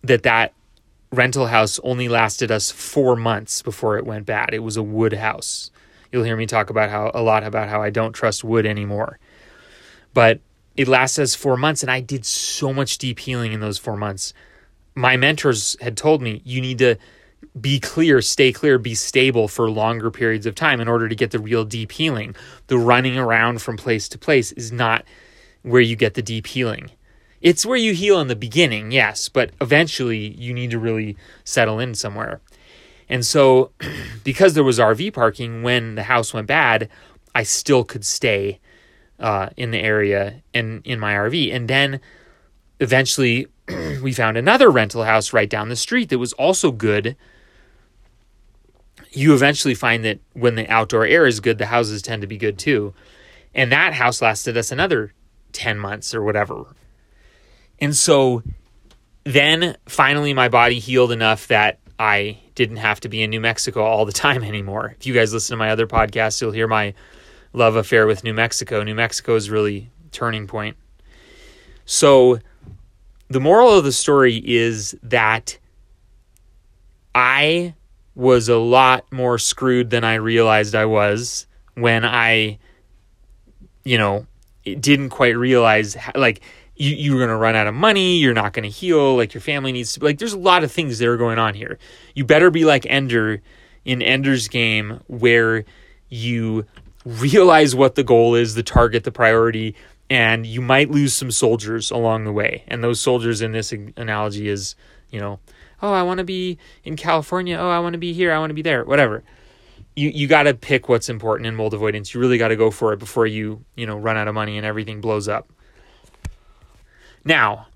that 0.03 0.23
that 0.25 0.55
rental 1.13 1.47
house 1.47 1.79
only 1.83 2.09
lasted 2.09 2.51
us 2.51 2.71
four 2.71 3.17
months 3.17 3.63
before 3.63 3.99
it 3.99 4.07
went 4.07 4.27
bad. 4.27 4.53
It 4.53 4.63
was 4.63 4.77
a 4.77 4.83
wood 4.83 5.13
house. 5.13 5.71
You'll 6.11 6.25
hear 6.25 6.37
me 6.37 6.47
talk 6.47 6.71
about 6.71 6.91
how 6.91 7.11
a 7.15 7.23
lot 7.23 7.45
about 7.45 7.69
how 7.69 7.83
I 7.83 7.91
don't 7.91 8.13
trust 8.13 8.43
wood 8.43 8.67
anymore. 8.67 9.19
But 10.15 10.41
it 10.79 10.89
lasted 10.89 11.29
four 11.31 11.59
months, 11.59 11.83
and 11.83 11.91
I 11.91 12.01
did 12.01 12.25
so 12.25 12.73
much 12.73 12.97
deep 12.97 13.19
healing 13.19 13.53
in 13.53 13.61
those 13.61 13.77
four 13.77 13.99
months 13.99 14.33
my 14.99 15.17
mentors 15.17 15.77
had 15.81 15.97
told 15.97 16.21
me 16.21 16.43
you 16.45 16.61
need 16.61 16.79
to 16.79 16.97
be 17.61 17.79
clear, 17.79 18.21
stay 18.21 18.53
clear, 18.53 18.79
be 18.79 18.97
stable 18.97 19.47
for 19.47 19.71
longer 19.71 20.11
periods 20.11 20.45
of 20.45 20.57
time 20.57 20.81
in 20.81 20.89
order 20.89 21.09
to 21.09 21.15
get 21.15 21.31
the 21.31 21.39
real 21.39 21.65
deep 21.65 21.93
healing. 21.93 22.35
The 22.67 22.79
running 22.79 23.17
around 23.17 23.63
from 23.63 23.77
place 23.77 24.09
to 24.09 24.19
place 24.19 24.51
is 24.53 24.73
not 24.73 25.05
where 25.63 25.81
you 25.81 25.95
get 25.95 26.15
the 26.15 26.23
deep 26.23 26.49
healing. 26.49 26.91
It's 27.41 27.65
where 27.65 27.77
you 27.77 27.95
heal 27.95 28.21
in 28.21 28.27
the 28.27 28.35
beginning, 28.35 28.91
yes, 28.91 29.29
but 29.29 29.53
eventually 29.61 30.35
you 30.37 30.53
need 30.53 30.73
to 30.73 30.81
really 30.81 31.17
settle 31.45 31.79
in 31.79 31.95
somewhere. 31.95 32.41
And 33.09 33.25
so, 33.25 33.71
because 34.25 34.55
there 34.55 34.65
was 34.65 34.81
RV 34.81 35.13
parking 35.13 35.63
when 35.63 35.95
the 35.95 36.03
house 36.03 36.35
went 36.35 36.49
bad, 36.49 36.89
I 37.37 37.45
still 37.45 37.85
could 37.85 38.05
stay 38.05 38.59
uh, 39.19 39.51
in 39.57 39.71
the 39.71 39.79
area 39.79 40.43
and 40.55 40.81
in 40.85 41.01
my 41.01 41.15
RV. 41.15 41.55
And 41.55 41.69
then 41.69 42.01
eventually, 42.81 43.47
we 44.03 44.13
found 44.13 44.37
another 44.37 44.71
rental 44.71 45.05
house 45.05 45.33
right 45.33 45.49
down 45.49 45.69
the 45.69 45.77
street 45.77 46.09
that 46.11 46.19
was 46.19 46.33
also 46.35 46.71
good. 46.71 47.17
You 49.11 49.35
eventually 49.35 49.75
find 49.75 50.05
that 50.05 50.21
when 50.35 50.55
the 50.55 50.69
outdoor 50.69 51.07
air 51.07 51.27
is 51.27 51.41
good, 51.41 51.59
the 51.59 51.67
houses 51.67 52.03
tend 52.03 52.23
to 52.23 52.29
be 52.29 52.37
good 52.37 52.59
too. 52.59 52.95
And 53.55 53.73
that 53.73 53.95
house 53.95 54.23
lasted 54.23 54.57
us 54.57 54.71
another 54.71 55.13
10 55.53 55.79
months 55.79 56.15
or 56.15 56.23
whatever. 56.23 56.67
And 57.81 57.97
so 57.97 58.43
then 59.25 59.77
finally 59.87 60.35
my 60.35 60.49
body 60.49 60.79
healed 60.79 61.13
enough 61.13 61.49
that 61.49 61.79
I 61.99 62.39
didn't 62.55 62.77
have 62.77 63.01
to 63.01 63.09
be 63.09 63.23
in 63.23 63.31
New 63.31 63.41
Mexico 63.41 63.83
all 63.83 64.05
the 64.05 64.13
time 64.27 64.45
anymore. 64.45 64.95
If 64.99 65.07
you 65.07 65.15
guys 65.15 65.33
listen 65.33 65.55
to 65.55 65.59
my 65.59 65.71
other 65.71 65.87
podcasts, 65.87 66.41
you'll 66.41 66.53
hear 66.53 66.69
my 66.69 66.95
love 67.53 67.77
affair 67.77 68.07
with 68.07 68.25
New 68.25 68.35
Mexico. 68.35 68.83
New 68.83 68.95
Mexico 68.95 69.35
is 69.35 69.51
really 69.51 69.91
turning 70.13 70.47
point. 70.47 70.77
So 71.85 72.39
the 73.29 73.41
moral 73.41 73.73
of 73.77 73.85
the 73.85 73.93
story 73.93 74.43
is 74.45 74.97
that 75.03 75.59
I 77.15 77.75
was 78.15 78.49
a 78.49 78.59
lot 78.59 79.11
more 79.13 79.39
screwed 79.39 79.91
than 79.91 80.05
I 80.05 80.15
realized 80.15 80.75
I 80.75 80.87
was 80.87 81.47
when 81.75 82.05
I, 82.05 82.59
you 83.85 83.97
know, 83.97 84.27
didn't 84.65 85.11
quite 85.11 85.37
realize 85.37 85.97
like 86.15 86.41
you, 86.77 86.95
you 86.95 87.13
were 87.13 87.19
going 87.19 87.31
to 87.31 87.37
run 87.37 87.57
out 87.57 87.67
of 87.67 87.75
money. 87.75 88.17
You're 88.17 88.35
not 88.35 88.53
going 88.53 88.65
to 88.65 88.69
heal. 88.69 89.17
Like 89.17 89.35
your 89.35 89.41
family 89.41 89.73
needs 89.73 89.95
to, 89.95 90.05
like, 90.05 90.19
there's 90.19 90.33
a 90.33 90.39
lot 90.39 90.65
of 90.65 90.73
things 90.73 90.99
that 90.99 91.09
are 91.09 91.17
going 91.17 91.39
on 91.39 91.55
here. 91.55 91.79
You 92.15 92.25
better 92.25 92.51
be 92.51 92.65
like 92.65 92.87
Ender 92.87 93.41
in 93.85 94.03
Ender's 94.03 94.49
game 94.49 95.01
where 95.07 95.65
you 96.09 96.67
realize 97.05 97.75
what 97.75 97.95
the 97.95 98.05
goal 98.05 98.35
is, 98.35 98.55
the 98.55 98.63
target, 98.63 99.05
the 99.05 99.13
priority, 99.13 99.75
and 100.11 100.47
you 100.47 100.61
might 100.61 100.91
lose 100.91 101.15
some 101.15 101.31
soldiers 101.31 101.91
along 101.91 102.25
the 102.25 102.33
way. 102.33 102.65
And 102.69 102.83
those 102.83 103.01
soldiers 103.01 103.43
in 103.43 103.53
this 103.53 103.73
analogy 103.97 104.49
is, 104.49 104.75
you 105.11 105.21
know, 105.21 105.39
oh, 105.83 105.93
I 105.93 106.03
want 106.03 106.19
to 106.19 106.25
be 106.25 106.59
in 106.85 106.97
California. 106.97 107.57
Oh, 107.57 107.71
I 107.71 107.79
want 107.81 107.95
to 107.95 107.99
be 107.99 108.13
here. 108.13 108.33
I 108.33 108.39
want 108.39 108.51
to 108.51 108.55
be 108.55 108.63
there. 108.63 108.85
Whatever. 108.85 109.23
You 109.97 110.11
you 110.11 110.29
got 110.29 110.45
to 110.45 110.55
pick 110.55 110.89
what's 110.89 111.09
important 111.09 111.47
in 111.47 111.57
mold 111.57 111.75
avoidance. 111.75 112.15
You 112.15 112.21
really 112.21 112.39
got 112.39 112.49
to 112.49 112.57
go 112.57 112.71
for 112.71 112.93
it 112.93 112.99
before 112.99 113.27
you 113.27 113.65
you 113.75 113.87
know 113.87 113.97
run 113.97 114.17
out 114.17 114.29
of 114.29 114.35
money 114.35 114.57
and 114.57 114.65
everything 114.65 115.01
blows 115.01 115.29
up. 115.29 115.51
Now, 117.25 117.67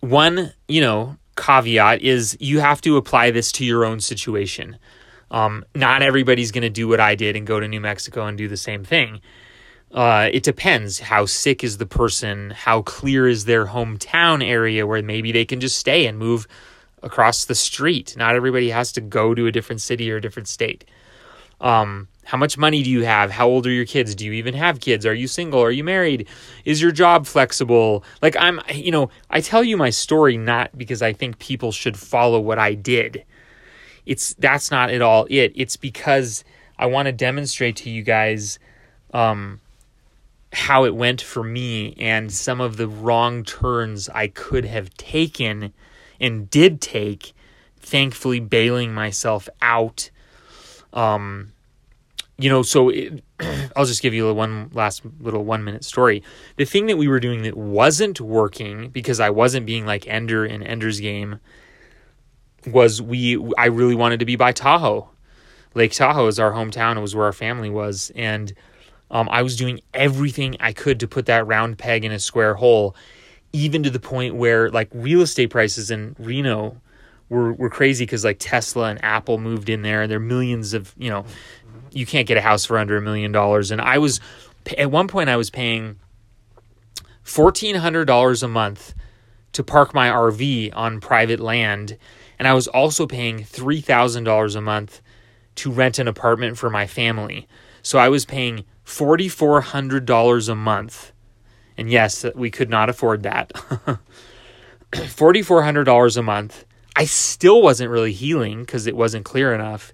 one 0.00 0.52
you 0.68 0.80
know 0.80 1.16
caveat 1.36 2.02
is 2.02 2.36
you 2.40 2.60
have 2.60 2.80
to 2.82 2.96
apply 2.96 3.30
this 3.30 3.50
to 3.52 3.64
your 3.64 3.84
own 3.84 4.00
situation. 4.00 4.78
Um, 5.30 5.64
not 5.74 6.02
everybody's 6.02 6.52
going 6.52 6.62
to 6.62 6.70
do 6.70 6.88
what 6.88 7.00
I 7.00 7.14
did 7.14 7.36
and 7.36 7.46
go 7.46 7.60
to 7.60 7.68
New 7.68 7.80
Mexico 7.80 8.26
and 8.26 8.38
do 8.38 8.48
the 8.48 8.56
same 8.56 8.84
thing. 8.84 9.20
Uh, 9.92 10.28
it 10.32 10.42
depends. 10.42 10.98
How 10.98 11.24
sick 11.26 11.62
is 11.62 11.78
the 11.78 11.86
person? 11.86 12.50
How 12.50 12.82
clear 12.82 13.28
is 13.28 13.44
their 13.44 13.66
hometown 13.66 14.44
area 14.44 14.86
where 14.86 15.02
maybe 15.02 15.32
they 15.32 15.44
can 15.44 15.60
just 15.60 15.78
stay 15.78 16.06
and 16.06 16.18
move 16.18 16.46
across 17.04 17.44
the 17.44 17.54
street. 17.54 18.16
Not 18.16 18.34
everybody 18.34 18.70
has 18.70 18.90
to 18.92 19.00
go 19.00 19.34
to 19.34 19.46
a 19.46 19.52
different 19.52 19.82
city 19.82 20.10
or 20.10 20.16
a 20.16 20.20
different 20.20 20.48
state. 20.48 20.84
Um, 21.60 22.08
how 22.24 22.38
much 22.38 22.58
money 22.58 22.82
do 22.82 22.90
you 22.90 23.04
have? 23.04 23.30
How 23.30 23.46
old 23.46 23.66
are 23.66 23.70
your 23.70 23.84
kids? 23.84 24.14
Do 24.14 24.24
you 24.24 24.32
even 24.32 24.54
have 24.54 24.80
kids? 24.80 25.06
Are 25.06 25.14
you 25.14 25.28
single? 25.28 25.62
Are 25.62 25.70
you 25.70 25.84
married? 25.84 26.26
Is 26.64 26.80
your 26.80 26.90
job 26.90 27.26
flexible? 27.26 28.02
Like 28.22 28.34
I'm, 28.36 28.60
you 28.72 28.90
know, 28.90 29.10
I 29.30 29.40
tell 29.40 29.62
you 29.62 29.76
my 29.76 29.90
story 29.90 30.36
not 30.36 30.76
because 30.76 31.02
I 31.02 31.12
think 31.12 31.38
people 31.38 31.70
should 31.70 31.96
follow 31.96 32.40
what 32.40 32.58
I 32.58 32.74
did. 32.74 33.24
It's 34.06 34.34
that's 34.34 34.70
not 34.70 34.90
at 34.90 35.02
all 35.02 35.26
it. 35.30 35.52
It's 35.54 35.76
because 35.76 36.44
I 36.78 36.86
want 36.86 37.06
to 37.06 37.12
demonstrate 37.12 37.76
to 37.76 37.90
you 37.90 38.02
guys 38.02 38.58
um, 39.12 39.60
how 40.52 40.84
it 40.84 40.94
went 40.94 41.20
for 41.20 41.42
me 41.42 41.94
and 41.98 42.32
some 42.32 42.60
of 42.60 42.76
the 42.76 42.88
wrong 42.88 43.44
turns 43.44 44.08
I 44.08 44.28
could 44.28 44.64
have 44.64 44.92
taken 44.94 45.72
and 46.20 46.48
did 46.50 46.80
take, 46.80 47.32
thankfully 47.78 48.40
bailing 48.40 48.94
myself 48.94 49.48
out. 49.62 50.10
Um, 50.92 51.52
you 52.38 52.48
know, 52.48 52.62
so 52.62 52.88
it, 52.88 53.22
I'll 53.76 53.84
just 53.84 54.02
give 54.02 54.14
you 54.14 54.32
one 54.32 54.70
last 54.72 55.02
little 55.20 55.44
one 55.44 55.64
minute 55.64 55.84
story. 55.84 56.22
The 56.56 56.64
thing 56.64 56.86
that 56.86 56.98
we 56.98 57.08
were 57.08 57.20
doing 57.20 57.42
that 57.42 57.56
wasn't 57.56 58.20
working 58.20 58.90
because 58.90 59.20
I 59.20 59.30
wasn't 59.30 59.66
being 59.66 59.86
like 59.86 60.06
Ender 60.08 60.44
in 60.44 60.62
Ender's 60.62 61.00
game 61.00 61.40
was 62.66 63.00
we 63.02 63.38
I 63.58 63.66
really 63.66 63.94
wanted 63.94 64.20
to 64.20 64.26
be 64.26 64.36
by 64.36 64.52
Tahoe. 64.52 65.08
Lake 65.74 65.92
Tahoe 65.92 66.26
is 66.28 66.38
our 66.38 66.52
hometown. 66.52 66.96
It 66.96 67.00
was 67.00 67.14
where 67.14 67.26
our 67.26 67.32
family 67.32 67.70
was, 67.70 68.12
and 68.14 68.52
um, 69.10 69.28
I 69.30 69.42
was 69.42 69.56
doing 69.56 69.80
everything 69.92 70.56
I 70.60 70.72
could 70.72 71.00
to 71.00 71.08
put 71.08 71.26
that 71.26 71.46
round 71.46 71.78
peg 71.78 72.04
in 72.04 72.12
a 72.12 72.18
square 72.18 72.54
hole 72.54 72.94
even 73.54 73.84
to 73.84 73.90
the 73.90 74.00
point 74.00 74.34
where 74.34 74.68
like 74.70 74.88
real 74.92 75.20
estate 75.20 75.48
prices 75.48 75.90
in 75.90 76.16
Reno 76.18 76.76
were 77.28 77.52
were 77.52 77.70
crazy 77.70 78.04
because 78.04 78.24
like 78.24 78.38
Tesla 78.40 78.90
and 78.90 79.02
Apple 79.02 79.38
moved 79.38 79.70
in 79.70 79.82
there 79.82 80.02
and 80.02 80.10
there 80.10 80.18
are 80.18 80.20
millions 80.20 80.74
of 80.74 80.92
you 80.98 81.08
know 81.08 81.24
you 81.92 82.04
can't 82.04 82.26
get 82.26 82.36
a 82.36 82.40
house 82.40 82.64
for 82.64 82.76
under 82.76 82.96
a 82.96 83.00
million 83.00 83.30
dollars 83.30 83.70
and 83.70 83.80
I 83.80 83.98
was 83.98 84.20
at 84.76 84.90
one 84.90 85.06
point 85.06 85.28
I 85.28 85.36
was 85.36 85.50
paying 85.50 85.96
fourteen 87.22 87.76
hundred 87.76 88.06
dollars 88.06 88.42
a 88.42 88.48
month 88.48 88.92
to 89.52 89.62
park 89.62 89.94
my 89.94 90.08
RV 90.08 90.72
on 90.74 91.00
private 91.00 91.38
land 91.38 91.96
and 92.38 92.48
I 92.48 92.54
was 92.54 92.68
also 92.68 93.06
paying 93.06 93.44
three 93.44 93.80
thousand 93.80 94.24
dollars 94.24 94.54
a 94.54 94.60
month 94.60 95.00
to 95.56 95.70
rent 95.70 95.98
an 95.98 96.08
apartment 96.08 96.58
for 96.58 96.70
my 96.70 96.86
family 96.86 97.46
so 97.82 97.98
I 97.98 98.08
was 98.08 98.24
paying 98.24 98.64
forty 98.82 99.28
four 99.28 99.60
hundred 99.60 100.06
dollars 100.06 100.48
a 100.48 100.54
month 100.54 101.12
and 101.76 101.90
yes, 101.90 102.24
we 102.34 102.50
could 102.50 102.70
not 102.70 102.88
afford 102.88 103.22
that. 103.24 103.52
$4,400 104.92 106.16
a 106.16 106.22
month. 106.22 106.64
I 106.96 107.04
still 107.04 107.60
wasn't 107.62 107.90
really 107.90 108.12
healing 108.12 108.60
because 108.60 108.86
it 108.86 108.96
wasn't 108.96 109.24
clear 109.24 109.52
enough. 109.52 109.92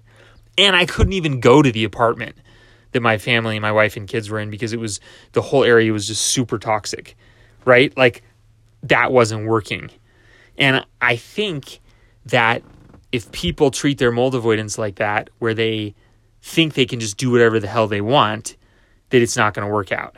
And 0.57 0.75
I 0.75 0.85
couldn't 0.85 1.13
even 1.13 1.39
go 1.39 1.61
to 1.61 1.71
the 1.71 1.83
apartment 1.83 2.35
that 2.91 3.01
my 3.01 3.17
family, 3.17 3.57
my 3.59 3.71
wife, 3.71 3.97
and 3.97 4.07
kids 4.07 4.29
were 4.29 4.39
in 4.39 4.49
because 4.49 4.73
it 4.73 4.79
was 4.79 4.99
the 5.31 5.41
whole 5.41 5.63
area 5.63 5.91
was 5.91 6.07
just 6.07 6.21
super 6.21 6.59
toxic, 6.59 7.15
right? 7.65 7.95
Like 7.97 8.21
that 8.83 9.11
wasn't 9.11 9.47
working. 9.47 9.89
And 10.57 10.85
I 11.01 11.15
think 11.15 11.79
that 12.25 12.63
if 13.11 13.31
people 13.31 13.71
treat 13.71 13.97
their 13.97 14.11
mold 14.11 14.35
avoidance 14.35 14.77
like 14.77 14.95
that, 14.95 15.29
where 15.39 15.53
they 15.53 15.95
think 16.41 16.73
they 16.73 16.85
can 16.85 16.99
just 16.99 17.17
do 17.17 17.31
whatever 17.31 17.59
the 17.59 17.67
hell 17.67 17.87
they 17.87 18.01
want, 18.01 18.55
that 19.09 19.21
it's 19.21 19.37
not 19.37 19.53
going 19.53 19.67
to 19.67 19.73
work 19.73 19.91
out 19.91 20.15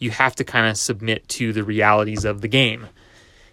you 0.00 0.10
have 0.10 0.34
to 0.34 0.44
kind 0.44 0.66
of 0.66 0.76
submit 0.76 1.28
to 1.28 1.52
the 1.52 1.62
realities 1.62 2.24
of 2.24 2.40
the 2.40 2.48
game. 2.48 2.88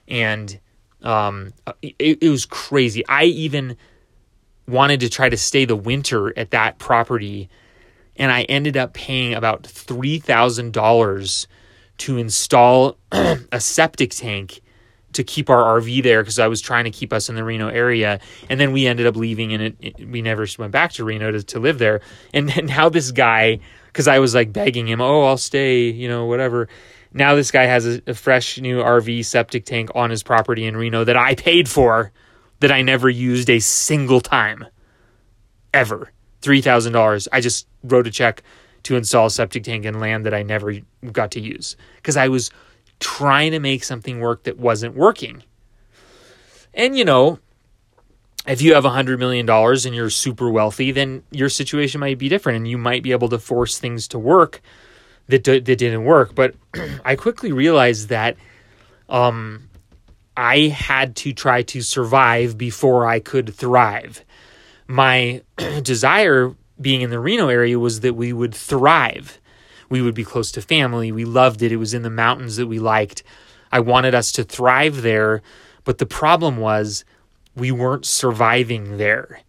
And 0.08 0.60
um, 1.04 1.54
it, 1.84 2.18
it 2.22 2.30
was 2.30 2.48
crazy. 2.48 3.06
I 3.08 3.26
even 3.26 3.78
wanted 4.68 5.02
to 5.02 5.10
try 5.10 5.30
to 5.30 5.38
stay 5.38 5.66
the 5.66 5.76
winter 5.76 6.38
at 6.40 6.52
that 6.52 6.80
property, 6.80 7.50
and 8.16 8.32
I 8.32 8.44
ended 8.44 8.78
up 8.78 8.94
paying 8.94 9.34
about 9.34 9.64
$3,000 9.64 11.48
to 11.98 12.18
install 12.18 12.98
a 13.12 13.60
septic 13.60 14.12
tank 14.12 14.62
to 15.14 15.24
keep 15.24 15.50
our 15.50 15.80
RV 15.80 16.04
there 16.04 16.22
because 16.22 16.38
I 16.40 16.48
was 16.48 16.62
trying 16.62 16.84
to 16.84 16.92
keep 16.92 17.14
us 17.14 17.30
in 17.30 17.36
the 17.36 17.44
Reno 17.44 17.70
area. 17.70 18.20
And 18.50 18.60
then 18.60 18.72
we 18.72 18.88
ended 18.88 19.08
up 19.08 19.16
leaving 19.16 19.54
and 19.54 19.64
it, 19.64 19.76
it, 19.80 20.10
we 20.10 20.22
never 20.22 20.46
went 20.60 20.72
back 20.72 20.92
to 20.94 21.04
Reno 21.04 21.32
to, 21.32 21.44
to 21.44 21.60
live 21.60 21.80
there. 21.80 22.02
And, 22.34 22.52
now 22.68 22.90
this 22.90 23.12
guy 23.12 23.60
because 23.98 24.08
I 24.08 24.20
was 24.20 24.36
like 24.36 24.54
begging 24.54 24.88
him, 24.88 25.02
oh, 25.02 25.24
I'll 25.24 25.38
stay, 25.38 25.90
you 25.90 26.08
know, 26.08 26.26
whatever. 26.26 26.70
Now 27.14 27.34
this 27.34 27.50
guy 27.50 27.64
has 27.64 27.88
a, 27.88 28.00
a, 28.06 28.14
fresh 28.14 28.60
new 28.60 28.78
RV 28.78 29.26
septic 29.26 29.66
tank 29.66 29.90
on 29.96 30.12
his 30.12 30.22
property 30.22 30.66
in 30.66 30.78
Reno 30.78 31.04
that 31.04 31.18
I 31.18 31.34
paid 31.34 31.68
for, 31.68 32.12
that 32.60 32.72
I 32.72 32.84
never 32.84 33.10
used 33.10 33.50
a 33.50 33.58
single 33.58 34.22
time, 34.22 34.68
ever. 35.74 36.12
Three 36.42 36.62
thousand 36.62 36.94
dollars. 36.94 37.28
I 37.34 37.42
just 37.42 37.68
wrote 37.82 38.06
a 38.06 38.12
check 38.12 38.44
to 38.84 38.96
install 38.96 39.26
a 39.26 39.32
septic 39.32 39.64
tank 39.64 39.86
in 39.86 40.00
land 40.00 40.28
that 40.28 40.34
I 40.36 40.44
never 40.44 40.76
got 41.12 41.32
to 41.32 41.40
use 41.40 41.76
because 41.96 42.18
I 42.18 42.28
was 42.28 42.52
trying 43.00 43.52
to 43.52 43.60
make 43.60 43.84
something 43.84 44.20
work 44.20 44.44
that 44.44 44.58
wasn't 44.58 44.96
working. 44.96 45.44
And 46.74 46.98
you 46.98 47.06
know, 47.06 47.40
if 48.48 48.62
you 48.62 48.74
have 48.76 48.86
a 48.86 48.90
hundred 48.90 49.20
million 49.20 49.46
dollars 49.46 49.86
and 49.86 49.96
you're 49.96 50.10
super 50.10 50.50
wealthy, 50.50 50.92
then 50.92 51.24
your 51.32 51.50
situation 51.50 52.00
might 52.00 52.18
be 52.18 52.30
different, 52.30 52.58
and 52.58 52.68
you 52.68 52.78
might 52.78 53.04
be 53.04 53.12
able 53.12 53.30
to 53.30 53.40
force 53.40 53.78
things 53.78 54.08
to 54.10 54.20
work 54.20 54.62
that 55.28 55.44
d- 55.44 55.60
that 55.60 55.76
didn't 55.78 56.06
work. 56.06 56.34
But 56.34 56.56
I 57.06 57.16
quickly 57.16 57.52
realized 57.52 58.10
that 58.10 58.38
um, 59.10 59.70
I 60.36 60.68
had 60.68 61.16
to 61.18 61.34
try 61.34 61.64
to 61.64 61.82
survive 61.82 62.58
before 62.58 63.06
I 63.06 63.20
could 63.20 63.54
thrive. 63.54 64.24
My 64.88 65.42
desire, 65.82 66.56
being 66.80 67.02
in 67.02 67.10
the 67.10 67.20
Reno 67.20 67.50
area, 67.50 67.80
was 67.80 68.02
that 68.02 68.16
we 68.16 68.34
would 68.34 68.56
thrive. 68.56 69.40
We 69.90 70.02
would 70.02 70.16
be 70.16 70.24
close 70.24 70.52
to 70.54 70.62
family. 70.62 71.12
We 71.12 71.26
loved 71.26 71.62
it. 71.62 71.72
It 71.72 71.78
was 71.78 71.94
in 71.94 72.02
the 72.02 72.10
mountains 72.10 72.58
that 72.58 72.68
we 72.68 72.80
liked. 72.80 73.24
I 73.72 73.80
wanted 73.80 74.16
us 74.16 74.32
to 74.34 74.44
thrive 74.44 75.02
there. 75.02 75.42
But 75.84 75.98
the 75.98 76.06
problem 76.06 76.58
was 76.58 77.06
we 77.56 77.72
weren't 77.72 78.06
surviving 78.06 78.98
there. 78.98 79.42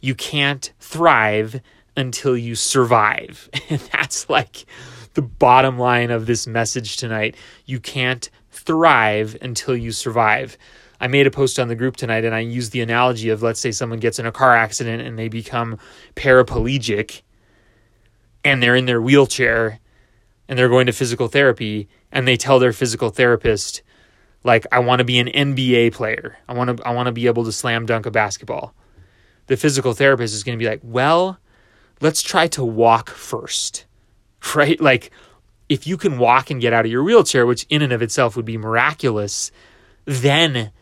You 0.00 0.14
can't 0.14 0.72
thrive 0.80 1.60
until 1.96 2.36
you 2.36 2.54
survive. 2.54 3.48
And 3.70 3.80
that's 3.92 4.28
like 4.28 4.66
the 5.14 5.22
bottom 5.22 5.78
line 5.78 6.10
of 6.10 6.26
this 6.26 6.46
message 6.46 6.96
tonight. 6.96 7.36
You 7.66 7.80
can't 7.80 8.28
thrive 8.50 9.36
until 9.40 9.76
you 9.76 9.92
survive. 9.92 10.56
I 11.00 11.08
made 11.08 11.26
a 11.26 11.30
post 11.30 11.58
on 11.58 11.68
the 11.68 11.74
group 11.74 11.96
tonight 11.96 12.24
and 12.24 12.34
I 12.34 12.40
used 12.40 12.72
the 12.72 12.80
analogy 12.80 13.28
of 13.30 13.42
let's 13.42 13.60
say 13.60 13.72
someone 13.72 13.98
gets 13.98 14.18
in 14.18 14.26
a 14.26 14.32
car 14.32 14.54
accident 14.54 15.02
and 15.02 15.18
they 15.18 15.28
become 15.28 15.78
paraplegic 16.14 17.22
and 18.44 18.62
they're 18.62 18.76
in 18.76 18.86
their 18.86 19.00
wheelchair 19.00 19.78
and 20.48 20.58
they're 20.58 20.68
going 20.68 20.86
to 20.86 20.92
physical 20.92 21.28
therapy 21.28 21.88
and 22.10 22.26
they 22.26 22.36
tell 22.36 22.58
their 22.58 22.72
physical 22.72 23.10
therapist, 23.10 23.82
like 24.44 24.66
I 24.72 24.80
want 24.80 24.98
to 24.98 25.04
be 25.04 25.18
an 25.18 25.28
NBA 25.28 25.92
player. 25.94 26.38
I 26.48 26.54
want 26.54 26.76
to 26.76 26.86
I 26.86 26.92
want 26.92 27.06
to 27.06 27.12
be 27.12 27.26
able 27.26 27.44
to 27.44 27.52
slam 27.52 27.86
dunk 27.86 28.06
a 28.06 28.10
basketball. 28.10 28.74
The 29.46 29.56
physical 29.56 29.92
therapist 29.92 30.34
is 30.34 30.42
going 30.42 30.58
to 30.58 30.62
be 30.62 30.68
like, 30.68 30.80
"Well, 30.82 31.38
let's 32.00 32.22
try 32.22 32.48
to 32.48 32.64
walk 32.64 33.10
first." 33.10 33.86
Right? 34.56 34.80
Like 34.80 35.12
if 35.68 35.86
you 35.86 35.96
can 35.96 36.18
walk 36.18 36.50
and 36.50 36.60
get 36.60 36.72
out 36.72 36.84
of 36.84 36.90
your 36.90 37.04
wheelchair, 37.04 37.46
which 37.46 37.64
in 37.70 37.80
and 37.80 37.92
of 37.92 38.02
itself 38.02 38.36
would 38.36 38.44
be 38.44 38.58
miraculous, 38.58 39.52
then 40.04 40.72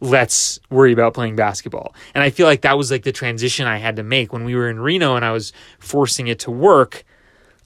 let's 0.00 0.58
worry 0.70 0.92
about 0.92 1.14
playing 1.14 1.36
basketball. 1.36 1.94
And 2.14 2.24
I 2.24 2.30
feel 2.30 2.46
like 2.46 2.62
that 2.62 2.76
was 2.76 2.90
like 2.90 3.02
the 3.02 3.12
transition 3.12 3.66
I 3.66 3.78
had 3.78 3.96
to 3.96 4.02
make 4.02 4.32
when 4.32 4.44
we 4.44 4.54
were 4.54 4.70
in 4.70 4.80
Reno 4.80 5.14
and 5.14 5.24
I 5.24 5.32
was 5.32 5.52
forcing 5.78 6.26
it 6.26 6.38
to 6.40 6.50
work. 6.50 7.04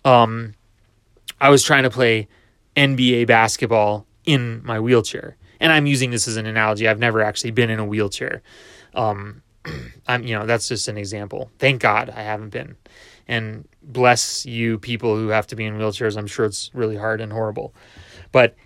Um, 0.05 0.55
I 1.41 1.51
was 1.51 1.63
trying 1.63 1.85
to 1.85 1.91
play 1.91 2.29
NBA 2.77 3.27
basketball 3.27 4.07
in 4.25 4.63
my 4.65 4.81
wheelchair. 4.81 5.37
And 5.61 5.73
I'm 5.73 5.87
using 5.87 6.11
this 6.11 6.27
as 6.27 6.37
an 6.37 6.47
analogy. 6.47 6.89
I've 6.89 6.99
never 6.99 7.23
actually 7.23 7.53
been 7.53 7.71
in 7.71 7.79
a 7.79 7.85
wheelchair. 7.85 8.43
Um, 8.95 9.43
I'm, 10.09 10.25
you 10.25 10.37
know, 10.37 10.47
that's 10.47 10.69
just 10.69 10.89
an 10.89 10.99
example. 10.99 11.51
Thank 11.59 11.81
God 11.81 12.11
I 12.11 12.23
haven't 12.23 12.51
been. 12.51 12.77
And 13.29 13.67
bless 13.83 14.45
you 14.45 14.79
people 14.79 15.17
who 15.17 15.29
have 15.29 15.47
to 15.49 15.57
be 15.57 15.65
in 15.65 15.79
wheelchairs. 15.79 16.17
I'm 16.17 16.27
sure 16.27 16.45
it's 16.45 16.71
really 16.75 16.97
hard 16.97 17.21
and 17.21 17.33
horrible. 17.33 17.75
But 18.33 18.57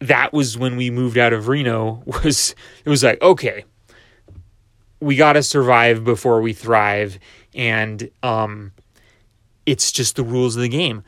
that 0.00 0.32
was 0.32 0.58
when 0.58 0.76
we 0.76 0.90
moved 0.90 1.18
out 1.18 1.32
of 1.32 1.48
Reno 1.48 2.02
was 2.24 2.54
it 2.84 2.90
was 2.90 3.02
like, 3.02 3.20
okay, 3.22 3.64
we 5.00 5.16
got 5.16 5.34
to 5.34 5.42
survive 5.42 6.04
before 6.04 6.40
we 6.40 6.52
thrive 6.52 7.18
and 7.54 8.10
um 8.22 8.72
it's 9.66 9.92
just 9.92 10.16
the 10.16 10.24
rules 10.24 10.56
of 10.56 10.62
the 10.62 10.68
game. 10.68 11.04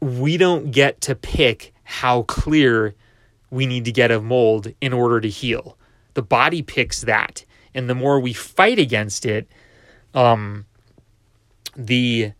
We 0.00 0.36
don't 0.36 0.70
get 0.70 1.00
to 1.02 1.14
pick 1.14 1.72
how 1.84 2.22
clear 2.22 2.94
we 3.50 3.66
need 3.66 3.84
to 3.86 3.92
get 3.92 4.10
of 4.10 4.22
mold 4.22 4.72
in 4.80 4.92
order 4.92 5.20
to 5.20 5.28
heal. 5.28 5.78
The 6.14 6.22
body 6.22 6.62
picks 6.62 7.02
that. 7.02 7.44
And 7.74 7.88
the 7.88 7.94
more 7.94 8.20
we 8.20 8.32
fight 8.32 8.78
against 8.78 9.26
it, 9.26 9.48
um, 10.12 10.66
the 11.76 12.32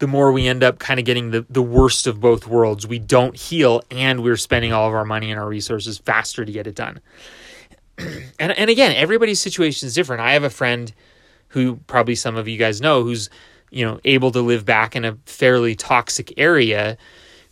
the 0.00 0.06
more 0.06 0.32
we 0.32 0.48
end 0.48 0.64
up 0.64 0.78
kind 0.78 0.98
of 0.98 1.06
getting 1.06 1.30
the, 1.30 1.46
the 1.50 1.62
worst 1.62 2.06
of 2.06 2.20
both 2.20 2.46
worlds. 2.46 2.86
We 2.86 2.98
don't 2.98 3.36
heal 3.36 3.82
and 3.90 4.22
we're 4.22 4.38
spending 4.38 4.72
all 4.72 4.88
of 4.88 4.94
our 4.94 5.04
money 5.04 5.30
and 5.30 5.38
our 5.38 5.46
resources 5.46 5.98
faster 5.98 6.44
to 6.44 6.50
get 6.50 6.66
it 6.66 6.74
done. 6.74 7.00
and 7.98 8.52
and 8.52 8.70
again, 8.70 8.92
everybody's 8.96 9.40
situation 9.40 9.86
is 9.86 9.94
different. 9.94 10.22
I 10.22 10.32
have 10.32 10.42
a 10.42 10.50
friend 10.50 10.92
who 11.48 11.76
probably 11.86 12.14
some 12.14 12.36
of 12.36 12.48
you 12.48 12.56
guys 12.56 12.80
know 12.80 13.02
who's, 13.02 13.28
you 13.70 13.84
know, 13.84 14.00
able 14.04 14.30
to 14.30 14.40
live 14.40 14.64
back 14.64 14.96
in 14.96 15.04
a 15.04 15.18
fairly 15.26 15.74
toxic 15.74 16.32
area 16.38 16.96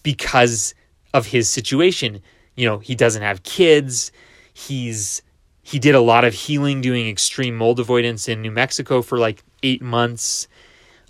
because 0.02 0.74
of 1.12 1.26
his 1.26 1.50
situation. 1.50 2.22
You 2.56 2.66
know, 2.66 2.78
he 2.78 2.94
doesn't 2.94 3.22
have 3.22 3.42
kids. 3.42 4.10
He's 4.54 5.20
he 5.60 5.78
did 5.78 5.94
a 5.94 6.00
lot 6.00 6.24
of 6.24 6.32
healing 6.32 6.80
doing 6.80 7.08
extreme 7.08 7.54
mold 7.54 7.78
avoidance 7.78 8.26
in 8.26 8.40
New 8.40 8.50
Mexico 8.50 9.02
for 9.02 9.18
like 9.18 9.44
8 9.62 9.82
months 9.82 10.48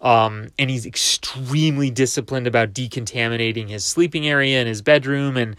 um, 0.01 0.49
and 0.59 0.71
he's 0.71 0.87
extremely 0.87 1.91
disciplined 1.91 2.47
about 2.47 2.73
decontaminating 2.73 3.69
his 3.69 3.85
sleeping 3.85 4.29
area 4.29 4.59
and 4.59 4.69
his 4.69 4.83
bedroom. 4.83 5.37
And, 5.37 5.57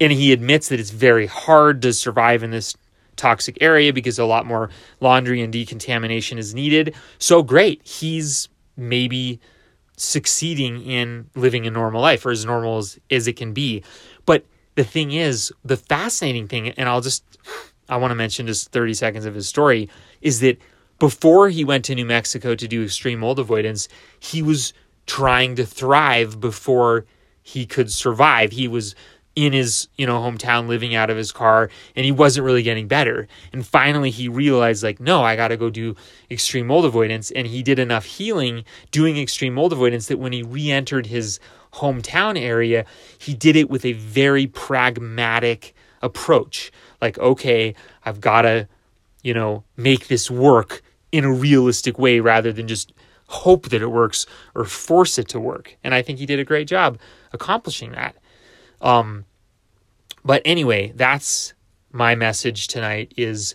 and 0.00 0.12
he 0.12 0.32
admits 0.32 0.68
that 0.68 0.80
it's 0.80 0.90
very 0.90 1.26
hard 1.26 1.82
to 1.82 1.92
survive 1.92 2.42
in 2.42 2.50
this 2.50 2.76
toxic 3.16 3.58
area 3.60 3.92
because 3.92 4.18
a 4.18 4.24
lot 4.24 4.46
more 4.46 4.70
laundry 5.00 5.42
and 5.42 5.52
decontamination 5.52 6.38
is 6.38 6.54
needed. 6.54 6.94
So 7.18 7.42
great. 7.42 7.86
He's 7.86 8.48
maybe 8.76 9.40
succeeding 9.96 10.82
in 10.82 11.28
living 11.34 11.66
a 11.66 11.70
normal 11.70 12.00
life 12.00 12.24
or 12.24 12.30
as 12.30 12.44
normal 12.44 12.78
as, 12.78 12.98
as 13.10 13.26
it 13.26 13.34
can 13.36 13.52
be. 13.52 13.82
But 14.26 14.46
the 14.74 14.84
thing 14.84 15.12
is, 15.12 15.52
the 15.64 15.76
fascinating 15.76 16.48
thing, 16.48 16.70
and 16.70 16.88
I'll 16.88 17.00
just, 17.00 17.24
I 17.88 17.96
want 17.96 18.10
to 18.10 18.14
mention 18.14 18.46
just 18.46 18.72
30 18.72 18.94
seconds 18.94 19.26
of 19.26 19.34
his 19.34 19.46
story, 19.46 19.88
is 20.20 20.40
that 20.40 20.58
before 21.02 21.48
he 21.48 21.64
went 21.64 21.84
to 21.84 21.96
New 21.96 22.04
Mexico 22.04 22.54
to 22.54 22.68
do 22.68 22.84
extreme 22.84 23.18
mold 23.18 23.40
avoidance, 23.40 23.88
he 24.20 24.40
was 24.40 24.72
trying 25.04 25.56
to 25.56 25.66
thrive 25.66 26.38
before 26.38 27.06
he 27.42 27.66
could 27.66 27.90
survive. 27.90 28.52
He 28.52 28.68
was 28.68 28.94
in 29.34 29.52
his, 29.52 29.88
you 29.98 30.06
know, 30.06 30.20
hometown 30.20 30.68
living 30.68 30.94
out 30.94 31.10
of 31.10 31.16
his 31.16 31.32
car 31.32 31.70
and 31.96 32.04
he 32.04 32.12
wasn't 32.12 32.46
really 32.46 32.62
getting 32.62 32.86
better. 32.86 33.26
And 33.52 33.66
finally 33.66 34.10
he 34.10 34.28
realized 34.28 34.84
like, 34.84 35.00
no, 35.00 35.24
I 35.24 35.34
got 35.34 35.48
to 35.48 35.56
go 35.56 35.70
do 35.70 35.96
extreme 36.30 36.68
mold 36.68 36.84
avoidance 36.84 37.32
and 37.32 37.48
he 37.48 37.64
did 37.64 37.80
enough 37.80 38.04
healing 38.04 38.64
doing 38.92 39.18
extreme 39.18 39.54
mold 39.54 39.72
avoidance 39.72 40.06
that 40.06 40.20
when 40.20 40.32
he 40.32 40.44
re-entered 40.44 41.06
his 41.06 41.40
hometown 41.72 42.40
area, 42.40 42.86
he 43.18 43.34
did 43.34 43.56
it 43.56 43.68
with 43.68 43.84
a 43.84 43.94
very 43.94 44.46
pragmatic 44.46 45.74
approach. 46.00 46.70
Like, 47.00 47.18
okay, 47.18 47.74
I've 48.04 48.20
got 48.20 48.42
to, 48.42 48.68
you 49.24 49.34
know, 49.34 49.64
make 49.76 50.06
this 50.06 50.30
work 50.30 50.80
in 51.12 51.24
a 51.24 51.32
realistic 51.32 51.98
way 51.98 52.20
rather 52.20 52.52
than 52.52 52.66
just 52.66 52.92
hope 53.28 53.68
that 53.68 53.82
it 53.82 53.86
works 53.86 54.26
or 54.54 54.64
force 54.64 55.18
it 55.18 55.28
to 55.28 55.40
work. 55.40 55.76
And 55.84 55.94
I 55.94 56.02
think 56.02 56.18
he 56.18 56.26
did 56.26 56.40
a 56.40 56.44
great 56.44 56.66
job 56.66 56.98
accomplishing 57.32 57.92
that. 57.92 58.16
Um, 58.80 59.24
but 60.24 60.42
anyway, 60.44 60.92
that's 60.96 61.54
my 61.92 62.14
message 62.14 62.68
tonight 62.68 63.12
is 63.16 63.54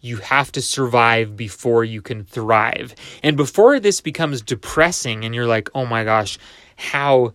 you 0.00 0.16
have 0.16 0.50
to 0.52 0.62
survive 0.62 1.36
before 1.36 1.84
you 1.84 2.00
can 2.00 2.24
thrive. 2.24 2.94
And 3.22 3.36
before 3.36 3.78
this 3.80 4.00
becomes 4.00 4.40
depressing 4.40 5.24
and 5.24 5.34
you're 5.34 5.46
like, 5.46 5.68
"Oh 5.74 5.84
my 5.84 6.04
gosh, 6.04 6.38
how 6.76 7.32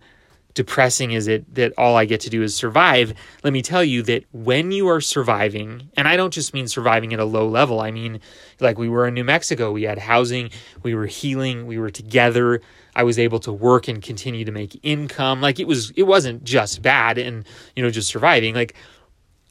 depressing 0.56 1.12
is 1.12 1.28
it 1.28 1.54
that 1.54 1.72
all 1.78 1.96
I 1.96 2.06
get 2.06 2.20
to 2.22 2.30
do 2.30 2.42
is 2.42 2.56
survive? 2.56 3.14
Let 3.44 3.52
me 3.52 3.62
tell 3.62 3.84
you 3.84 4.02
that 4.04 4.24
when 4.32 4.72
you 4.72 4.88
are 4.88 5.00
surviving, 5.00 5.90
and 5.96 6.08
I 6.08 6.16
don't 6.16 6.32
just 6.32 6.52
mean 6.52 6.66
surviving 6.66 7.12
at 7.12 7.20
a 7.20 7.24
low 7.24 7.46
level, 7.46 7.80
I 7.80 7.92
mean 7.92 8.20
like 8.58 8.78
we 8.78 8.88
were 8.88 9.06
in 9.06 9.14
New 9.14 9.22
Mexico, 9.22 9.70
we 9.70 9.84
had 9.84 9.98
housing, 9.98 10.50
we 10.82 10.96
were 10.96 11.06
healing, 11.06 11.66
we 11.66 11.78
were 11.78 11.90
together. 11.90 12.60
I 12.96 13.04
was 13.04 13.18
able 13.18 13.38
to 13.40 13.52
work 13.52 13.86
and 13.86 14.02
continue 14.02 14.44
to 14.44 14.50
make 14.50 14.80
income. 14.82 15.40
Like 15.40 15.60
it 15.60 15.68
was 15.68 15.90
it 15.90 16.04
wasn't 16.04 16.42
just 16.42 16.82
bad 16.82 17.18
and 17.18 17.46
you 17.76 17.82
know 17.82 17.90
just 17.90 18.08
surviving. 18.08 18.54
Like 18.54 18.74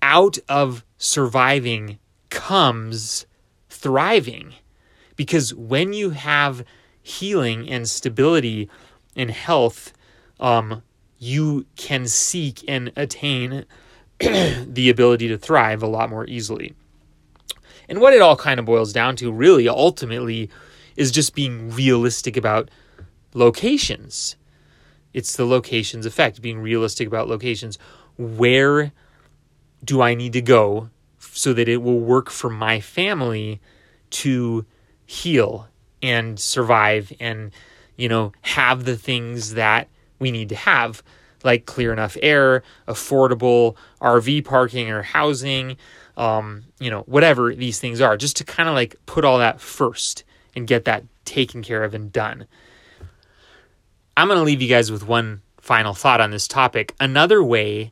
out 0.01 0.37
of 0.49 0.83
surviving 0.97 1.99
comes 2.29 3.25
thriving. 3.69 4.55
Because 5.15 5.53
when 5.53 5.93
you 5.93 6.09
have 6.09 6.65
healing 7.01 7.69
and 7.69 7.87
stability 7.87 8.69
and 9.15 9.29
health, 9.29 9.93
um, 10.39 10.81
you 11.17 11.65
can 11.75 12.07
seek 12.07 12.63
and 12.67 12.91
attain 12.95 13.65
the 14.19 14.89
ability 14.89 15.27
to 15.27 15.37
thrive 15.37 15.81
a 15.83 15.87
lot 15.87 16.09
more 16.09 16.25
easily. 16.27 16.73
And 17.87 18.01
what 18.01 18.13
it 18.13 18.21
all 18.21 18.35
kind 18.35 18.59
of 18.59 18.65
boils 18.65 18.93
down 18.93 19.15
to, 19.17 19.31
really, 19.31 19.69
ultimately, 19.69 20.49
is 20.95 21.11
just 21.11 21.35
being 21.35 21.69
realistic 21.71 22.35
about 22.35 22.69
locations. 23.33 24.35
It's 25.13 25.35
the 25.35 25.45
locations 25.45 26.05
effect, 26.05 26.41
being 26.41 26.59
realistic 26.59 27.07
about 27.07 27.27
locations. 27.27 27.77
Where 28.17 28.91
do 29.83 30.01
I 30.01 30.15
need 30.15 30.33
to 30.33 30.41
go 30.41 30.89
so 31.19 31.53
that 31.53 31.69
it 31.69 31.77
will 31.77 31.99
work 31.99 32.29
for 32.29 32.49
my 32.49 32.79
family 32.79 33.61
to 34.09 34.65
heal 35.05 35.67
and 36.01 36.39
survive 36.39 37.11
and, 37.19 37.51
you 37.95 38.09
know, 38.09 38.31
have 38.41 38.85
the 38.85 38.97
things 38.97 39.53
that 39.53 39.87
we 40.19 40.31
need 40.31 40.49
to 40.49 40.55
have, 40.55 41.03
like 41.43 41.65
clear 41.65 41.93
enough 41.93 42.17
air, 42.21 42.63
affordable 42.87 43.75
RV 44.01 44.45
parking 44.45 44.89
or 44.89 45.01
housing, 45.01 45.77
um, 46.17 46.63
you 46.79 46.89
know, 46.89 47.01
whatever 47.01 47.53
these 47.53 47.79
things 47.79 48.01
are, 48.01 48.17
just 48.17 48.37
to 48.37 48.43
kind 48.43 48.69
of 48.69 48.75
like 48.75 48.95
put 49.05 49.25
all 49.25 49.37
that 49.39 49.61
first 49.61 50.23
and 50.55 50.67
get 50.67 50.85
that 50.85 51.03
taken 51.25 51.61
care 51.61 51.83
of 51.83 51.93
and 51.93 52.11
done. 52.11 52.47
I'm 54.17 54.27
going 54.27 54.39
to 54.39 54.45
leave 54.45 54.61
you 54.61 54.69
guys 54.69 54.91
with 54.91 55.07
one 55.07 55.41
final 55.59 55.93
thought 55.93 56.21
on 56.21 56.31
this 56.31 56.47
topic. 56.47 56.93
Another 56.99 57.43
way, 57.43 57.91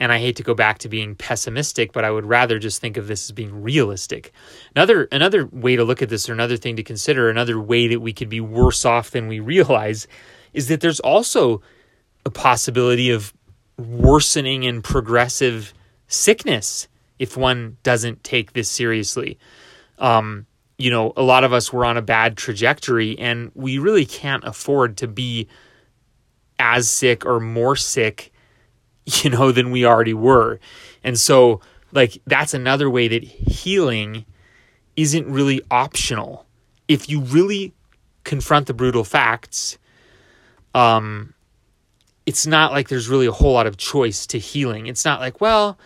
and 0.00 0.10
I 0.10 0.18
hate 0.18 0.36
to 0.36 0.42
go 0.42 0.54
back 0.54 0.78
to 0.78 0.88
being 0.88 1.14
pessimistic, 1.14 1.92
but 1.92 2.04
I 2.04 2.10
would 2.10 2.24
rather 2.24 2.58
just 2.58 2.80
think 2.80 2.96
of 2.96 3.06
this 3.06 3.28
as 3.28 3.32
being 3.32 3.62
realistic. 3.62 4.32
Another 4.74 5.06
another 5.12 5.46
way 5.46 5.76
to 5.76 5.84
look 5.84 6.02
at 6.02 6.08
this 6.08 6.28
or 6.28 6.32
another 6.32 6.56
thing 6.56 6.76
to 6.76 6.82
consider, 6.82 7.28
another 7.28 7.60
way 7.60 7.86
that 7.88 8.00
we 8.00 8.12
could 8.12 8.30
be 8.30 8.40
worse 8.40 8.84
off 8.84 9.10
than 9.10 9.28
we 9.28 9.38
realize 9.38 10.08
is 10.52 10.68
that 10.68 10.80
there's 10.80 11.00
also 11.00 11.62
a 12.24 12.30
possibility 12.30 13.10
of 13.10 13.32
worsening 13.78 14.66
and 14.66 14.84
progressive 14.84 15.72
sickness 16.06 16.88
if 17.18 17.36
one 17.36 17.76
doesn't 17.82 18.24
take 18.24 18.52
this 18.52 18.68
seriously. 18.68 19.38
Um, 19.98 20.46
you 20.78 20.90
know, 20.90 21.12
a 21.16 21.22
lot 21.22 21.44
of 21.44 21.52
us 21.52 21.72
were 21.72 21.84
on 21.84 21.96
a 21.96 22.02
bad 22.02 22.36
trajectory 22.36 23.18
and 23.18 23.52
we 23.54 23.78
really 23.78 24.06
can't 24.06 24.44
afford 24.44 24.96
to 24.98 25.06
be 25.06 25.46
as 26.58 26.88
sick 26.88 27.26
or 27.26 27.38
more 27.40 27.76
sick, 27.76 28.32
you 29.22 29.30
know, 29.30 29.52
than 29.52 29.70
we 29.70 29.84
already 29.84 30.14
were. 30.14 30.58
And 31.04 31.18
so, 31.18 31.60
like, 31.92 32.20
that's 32.26 32.54
another 32.54 32.88
way 32.88 33.08
that 33.08 33.24
healing 33.24 34.24
isn't 34.96 35.26
really 35.26 35.60
optional. 35.70 36.46
If 36.88 37.08
you 37.08 37.20
really 37.20 37.74
confront 38.24 38.66
the 38.66 38.74
brutal 38.74 39.04
facts, 39.04 39.78
um, 40.74 41.34
it's 42.26 42.46
not 42.46 42.72
like 42.72 42.88
there's 42.88 43.08
really 43.08 43.26
a 43.26 43.32
whole 43.32 43.52
lot 43.52 43.66
of 43.66 43.76
choice 43.76 44.26
to 44.28 44.38
healing. 44.38 44.86
It's 44.86 45.04
not 45.04 45.20
like, 45.20 45.40
well, 45.40 45.78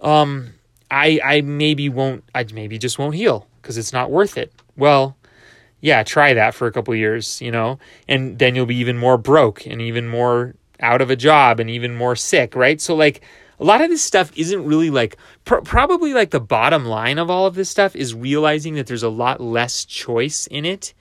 um, 0.00 0.54
I 0.90 1.20
I 1.24 1.40
maybe 1.40 1.88
won't 1.88 2.24
I 2.34 2.44
maybe 2.52 2.78
just 2.78 2.98
won't 2.98 3.14
heal 3.14 3.46
because 3.60 3.76
it's 3.76 3.92
not 3.92 4.10
worth 4.10 4.38
it. 4.38 4.52
Well, 4.76 5.16
yeah, 5.80 6.02
try 6.02 6.34
that 6.34 6.54
for 6.54 6.66
a 6.66 6.72
couple 6.72 6.94
years, 6.94 7.40
you 7.40 7.50
know, 7.50 7.78
and 8.08 8.38
then 8.38 8.54
you'll 8.54 8.66
be 8.66 8.76
even 8.76 8.98
more 8.98 9.18
broke 9.18 9.66
and 9.66 9.80
even 9.80 10.08
more 10.08 10.54
out 10.80 11.00
of 11.00 11.10
a 11.10 11.16
job 11.16 11.60
and 11.60 11.70
even 11.70 11.94
more 11.94 12.16
sick, 12.16 12.54
right? 12.54 12.80
So 12.80 12.94
like 12.94 13.22
a 13.58 13.64
lot 13.64 13.80
of 13.80 13.88
this 13.90 14.02
stuff 14.02 14.32
isn't 14.36 14.64
really 14.64 14.90
like 14.90 15.16
pr- 15.44 15.56
probably 15.56 16.12
like 16.12 16.30
the 16.30 16.40
bottom 16.40 16.84
line 16.84 17.18
of 17.18 17.30
all 17.30 17.46
of 17.46 17.54
this 17.54 17.70
stuff 17.70 17.96
is 17.96 18.14
realizing 18.14 18.74
that 18.74 18.86
there's 18.86 19.02
a 19.02 19.08
lot 19.08 19.40
less 19.40 19.84
choice 19.84 20.46
in 20.46 20.64
it 20.64 20.92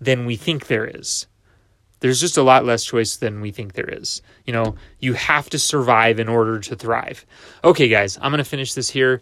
than 0.00 0.26
we 0.26 0.36
think 0.36 0.66
there 0.66 0.86
is. 0.86 1.26
There's 2.00 2.20
just 2.20 2.36
a 2.36 2.42
lot 2.42 2.64
less 2.64 2.84
choice 2.84 3.16
than 3.16 3.40
we 3.40 3.50
think 3.50 3.74
there 3.74 3.88
is. 3.88 4.22
You 4.46 4.52
know, 4.52 4.76
you 4.98 5.12
have 5.14 5.50
to 5.50 5.58
survive 5.58 6.18
in 6.18 6.28
order 6.28 6.58
to 6.58 6.76
thrive. 6.76 7.24
Okay, 7.62 7.88
guys, 7.88 8.18
I'm 8.20 8.32
going 8.32 8.38
to 8.38 8.44
finish 8.44 8.74
this 8.74 8.90
here. 8.90 9.20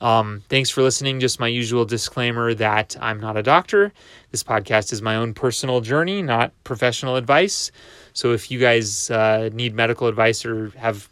Um, 0.00 0.42
thanks 0.48 0.70
for 0.70 0.82
listening. 0.82 1.20
Just 1.20 1.40
my 1.40 1.48
usual 1.48 1.84
disclaimer 1.84 2.54
that 2.54 2.96
I'm 3.00 3.20
not 3.20 3.36
a 3.36 3.42
doctor. 3.42 3.92
This 4.30 4.44
podcast 4.44 4.92
is 4.92 5.02
my 5.02 5.16
own 5.16 5.34
personal 5.34 5.80
journey, 5.80 6.22
not 6.22 6.52
professional 6.64 7.16
advice. 7.16 7.72
So 8.12 8.32
if 8.32 8.50
you 8.50 8.60
guys 8.60 9.10
uh, 9.10 9.50
need 9.52 9.74
medical 9.74 10.06
advice 10.06 10.44
or 10.44 10.70
have 10.76 11.08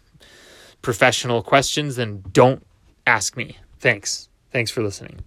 professional 0.82 1.42
questions, 1.42 1.96
then 1.96 2.22
don't 2.32 2.64
ask 3.06 3.36
me. 3.36 3.56
Thanks. 3.80 4.28
Thanks 4.52 4.70
for 4.70 4.82
listening. 4.82 5.24